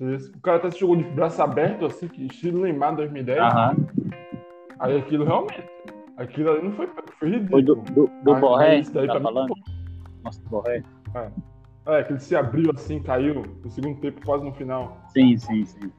O 0.00 0.40
cara 0.40 0.58
até 0.58 0.70
se 0.70 0.78
jogou 0.78 0.96
de 0.96 1.04
braço 1.04 1.42
aberto, 1.42 1.84
assim, 1.86 2.06
que 2.08 2.26
estilo 2.26 2.60
Neymar 2.62 2.94
2010. 2.94 3.38
Aham. 3.40 3.76
Aí 4.78 4.96
aquilo 4.98 5.24
realmente. 5.24 5.62
Aquilo 6.16 6.50
ali 6.50 6.62
não 6.64 6.72
foi, 6.72 6.88
foi 7.18 7.28
ridículo. 7.30 7.50
Foi 7.50 7.62
do, 7.62 7.74
do, 7.76 8.10
do 8.24 8.34
Aí- 8.34 8.40
Borré, 8.40 8.78
isso 8.80 8.92
daí 8.92 9.06
tá 9.06 9.20
falando? 9.20 9.54
Nossa, 10.24 10.40
do 10.42 10.48
Borré. 10.50 10.82
É, 11.86 12.02
que 12.04 12.12
ele 12.12 12.20
se 12.20 12.36
abriu 12.36 12.70
assim, 12.74 13.00
caiu 13.00 13.42
no 13.64 13.70
segundo 13.70 13.98
tempo, 14.00 14.20
quase 14.24 14.44
no 14.44 14.52
final. 14.52 14.98
Sim, 15.08 15.36
sim, 15.36 15.64
sim. 15.64 15.90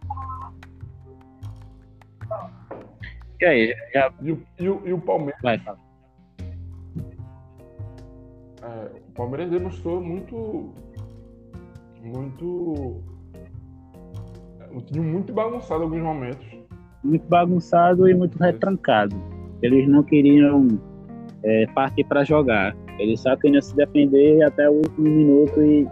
E 3.42 3.46
aí, 3.46 3.76
já 3.94 4.12
E 4.22 4.32
o, 4.32 4.42
e 4.60 4.70
o, 4.70 4.82
e 4.86 4.94
o 4.94 5.00
Palmeiras, 5.00 5.42
vai, 5.42 5.58
fala. 5.60 5.78
é, 8.62 8.92
o 9.08 9.12
Palmeiras 9.14 9.50
demonstrou 9.50 10.02
muito. 10.02 10.74
Muito. 12.02 13.02
é, 14.60 14.76
Um 14.76 14.82
time 14.82 15.06
muito 15.06 15.34
bagunçado 15.34 15.82
em 15.82 15.86
alguns 15.86 16.02
momentos. 16.02 16.48
Muito 17.04 17.28
bagunçado 17.28 18.10
e 18.10 18.14
muito 18.14 18.38
retrancado. 18.38 19.16
Eles 19.62 19.88
não 19.88 20.04
queriam 20.04 20.68
é, 21.44 21.66
partir 21.68 22.04
para 22.06 22.24
jogar. 22.24 22.76
Eles 22.98 23.22
só 23.22 23.36
queriam 23.38 23.62
se 23.62 23.74
defender 23.76 24.44
até 24.44 24.70
o 24.70 24.74
último 24.74 25.10
minuto 25.10 25.62
e 25.62 25.88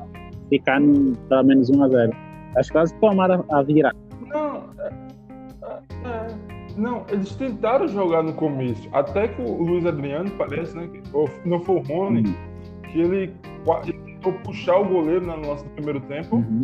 ficar 0.49 0.81
no, 0.81 1.15
pelo 1.29 1.43
menos 1.43 1.69
1 1.69 1.83
a 1.83 1.87
0 1.87 2.11
Acho 2.57 2.69
que 2.69 2.73
quase 2.73 2.95
tomaram 2.99 3.45
a 3.51 3.61
virar. 3.61 3.95
Não, 4.27 4.69
é, 4.79 5.06
não, 6.77 7.05
eles 7.09 7.35
tentaram 7.35 7.87
jogar 7.87 8.23
no 8.23 8.33
começo. 8.33 8.87
Até 8.93 9.27
que 9.27 9.41
o 9.41 9.63
Luiz 9.63 9.85
Adriano 9.85 10.29
parece, 10.37 10.75
né? 10.75 10.89
ou 11.13 11.29
não 11.45 11.59
foi 11.59 11.77
o 11.77 11.79
Rony, 11.79 12.23
Uhum. 12.27 12.81
que 12.91 12.99
ele, 13.01 13.33
ele 13.83 13.93
tentou 14.05 14.33
puxar 14.43 14.77
o 14.77 14.85
goleiro 14.85 15.25
na 15.25 15.35
nossa 15.37 15.65
primeiro 15.69 15.99
tempo. 16.01 16.37
Uhum. 16.37 16.61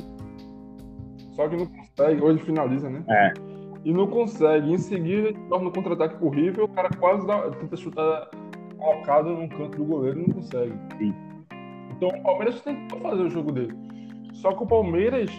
Só 1.33 1.47
que 1.47 1.55
não 1.57 1.65
consegue, 1.65 2.23
ele 2.23 2.39
finaliza, 2.39 2.89
né? 2.89 3.03
É. 3.09 3.33
e 3.83 3.91
não 3.91 4.07
consegue. 4.07 4.71
Em 4.71 4.77
seguida, 4.77 5.33
torna 5.49 5.69
o 5.69 5.71
contra-ataque 5.71 6.15
River, 6.29 6.63
o 6.63 6.67
cara 6.69 6.89
quase 6.99 7.25
dá, 7.25 7.41
tenta 7.51 7.75
chutar 7.75 8.29
colocado 8.77 9.29
no 9.29 9.49
canto 9.49 9.77
do 9.77 9.83
goleiro 9.85 10.19
e 10.21 10.27
não 10.27 10.35
consegue. 10.35 10.73
Sim. 10.97 11.13
Então 11.91 12.09
o 12.09 12.23
Palmeiras 12.23 12.61
tentou 12.61 12.99
fazer 12.99 13.23
o 13.23 13.29
jogo 13.29 13.51
dele. 13.51 13.73
Só 14.33 14.51
que 14.53 14.63
o 14.63 14.67
Palmeiras 14.67 15.29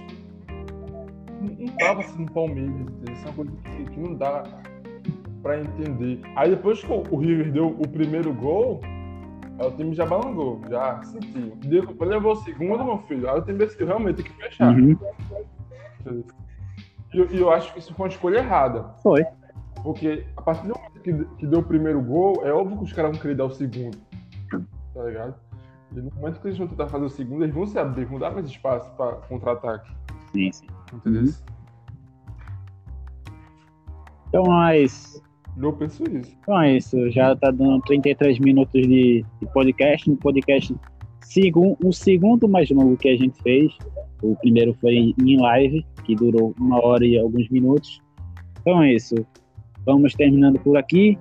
não 1.44 1.76
tava 1.76 2.02
sendo 2.02 2.33
Palmeiras. 2.33 2.87
Isso 3.11 3.26
é 3.26 3.30
uma 3.30 3.35
coisa 3.35 3.52
que, 3.52 3.85
que 3.90 4.00
não 4.00 4.14
dá 4.14 4.44
pra 5.42 5.61
entender. 5.61 6.20
Aí 6.37 6.50
depois 6.50 6.83
que 6.83 6.90
o 6.90 7.16
River 7.16 7.52
deu 7.52 7.68
o 7.68 7.87
primeiro 7.88 8.33
gol, 8.33 8.80
aí 9.59 9.66
o 9.66 9.70
time 9.72 9.94
já 9.94 10.07
balangou, 10.07 10.61
já 10.68 11.02
sentiu. 11.02 11.54
Deu, 11.57 11.96
levou 12.00 12.33
o 12.33 12.37
segundo, 12.37 12.85
meu 12.85 12.98
filho. 13.00 13.28
Aí 13.30 13.38
o 13.38 13.42
time 13.42 13.59
decidiu 13.59 13.87
realmente 13.87 14.22
tem 14.22 14.24
que 14.24 14.42
fechar. 14.42 14.74
Uhum. 14.74 14.98
E 17.12 17.18
eu, 17.18 17.26
eu 17.26 17.50
acho 17.50 17.72
que 17.72 17.78
isso 17.78 17.94
foi 17.94 18.07
uma 18.07 18.12
escolha 18.12 18.38
errada. 18.38 18.85
Foi. 19.02 19.24
Porque 19.83 20.24
a 20.37 20.42
partir 20.42 20.66
do 20.66 20.74
momento 20.74 21.00
que, 21.00 21.37
que 21.37 21.46
deu 21.46 21.61
o 21.61 21.62
primeiro 21.62 22.00
gol, 22.00 22.40
é 22.44 22.52
óbvio 22.52 22.78
que 22.78 22.85
os 22.85 22.92
caras 22.92 23.12
vão 23.12 23.20
querer 23.20 23.37
dar 23.37 23.44
o 23.44 23.50
segundo. 23.50 23.98
Tá 24.94 25.02
ligado? 25.04 25.35
E 25.92 26.00
no 26.00 26.11
momento 26.14 26.40
que 26.40 26.48
eles 26.48 26.59
vão 26.59 26.66
tentar 26.66 26.88
fazer 26.88 27.04
o 27.04 27.11
segundo, 27.11 27.44
eles 27.44 27.54
vão 27.54 27.66
se 27.66 27.78
abrir, 27.78 28.07
vão 28.07 28.18
dar 28.18 28.33
mais 28.33 28.46
espaço 28.46 28.90
pra 28.96 29.12
contra-ataque. 29.28 29.92
Sim, 30.34 30.52
sim. 30.52 30.66
Entendeu? 30.94 31.22
Uhum. 31.22 31.32
Então, 34.28 34.44
mas 34.44 35.22
Eu 35.56 35.72
penso 35.72 36.02
isso. 36.10 36.36
Então 36.42 36.60
é 36.60 36.76
isso, 36.76 37.10
já 37.10 37.36
tá 37.36 37.50
dando 37.50 37.80
33 37.82 38.38
minutos 38.40 38.82
de, 38.82 39.24
de 39.40 39.46
podcast, 39.52 40.10
um 40.10 40.16
podcast 40.16 40.74
segun, 41.22 41.76
o 41.84 41.92
segundo 41.92 42.48
mais 42.48 42.68
longo 42.70 42.96
que 42.96 43.08
a 43.08 43.16
gente 43.16 43.40
fez. 43.42 43.72
O 44.22 44.34
primeiro 44.36 44.74
foi 44.80 45.14
em 45.22 45.40
live, 45.40 45.86
que 46.04 46.16
durou 46.16 46.54
uma 46.58 46.84
hora 46.84 47.04
e 47.06 47.16
alguns 47.18 47.48
minutos. 47.50 48.00
Então 48.60 48.82
é 48.82 48.94
isso, 48.94 49.14
vamos 49.86 50.14
terminando 50.14 50.58
por 50.58 50.76
aqui. 50.76 51.16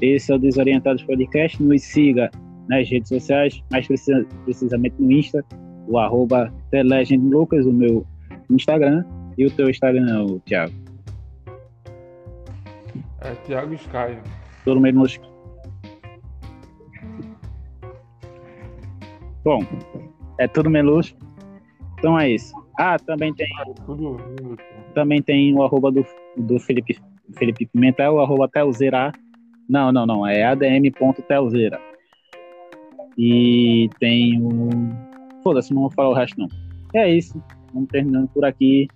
Esse 0.00 0.30
é 0.32 0.36
o 0.36 0.38
Desorientados 0.38 1.02
Podcast. 1.02 1.60
Nos 1.62 1.82
siga 1.82 2.30
nas 2.68 2.88
redes 2.88 3.08
sociais, 3.08 3.62
mais 3.72 3.86
precisa- 3.86 4.24
precisamente 4.44 4.94
no 5.00 5.10
Insta, 5.10 5.44
o 5.88 5.98
arroba 5.98 6.52
TheLegendLucas, 6.70 7.66
o 7.66 7.72
meu 7.72 8.06
Instagram, 8.50 9.04
e 9.36 9.46
o 9.46 9.50
teu 9.50 9.68
Instagram, 9.68 10.24
o 10.24 10.40
Thiago. 10.40 10.74
É 13.20 13.34
Thiago 13.46 13.74
Sky. 13.74 14.18
Todo 14.64 14.80
mundo 14.80 15.00
nos... 15.00 15.20
Bom, 19.44 19.60
é 20.38 20.48
tudo 20.48 20.70
meluxo. 20.70 21.16
Então 21.98 22.18
é 22.18 22.30
isso. 22.30 22.54
Ah, 22.78 22.98
também 22.98 23.32
tem, 23.32 23.46
Tudo. 23.86 24.16
também 24.94 25.22
tem 25.22 25.54
o 25.54 25.62
arroba 25.62 25.92
do, 25.92 26.04
do 26.36 26.58
Felipe, 26.58 26.98
Felipe 27.38 27.66
Pimentel, 27.66 28.14
o 28.14 28.20
arroba 28.20 28.48
Telzeira. 28.48 29.12
Não, 29.68 29.92
não, 29.92 30.04
não, 30.04 30.26
é 30.26 30.44
adm.telzeira. 30.44 31.80
E 33.16 33.88
tem 33.98 34.42
o. 34.42 34.68
Foda-se, 35.42 35.72
não 35.72 35.82
vou 35.82 35.90
falar 35.90 36.10
o 36.10 36.14
resto 36.14 36.38
não. 36.38 36.48
É 36.94 37.08
isso. 37.08 37.40
Vamos 37.74 37.88
terminando 37.90 38.28
por 38.28 38.44
aqui. 38.44 38.88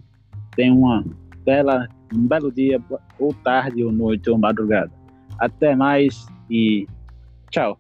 Tem 0.55 0.71
uma 0.71 1.05
bela, 1.45 1.89
um 2.15 2.27
belo 2.27 2.51
dia, 2.53 2.81
ou 3.19 3.35
tarde, 3.35 3.85
ou 3.85 3.93
noite, 3.93 4.31
ou 4.31 4.39
madrugada. 4.39 4.91
Até 5.39 5.75
mais 5.75 6.27
e 6.49 6.87
tchau. 7.51 7.79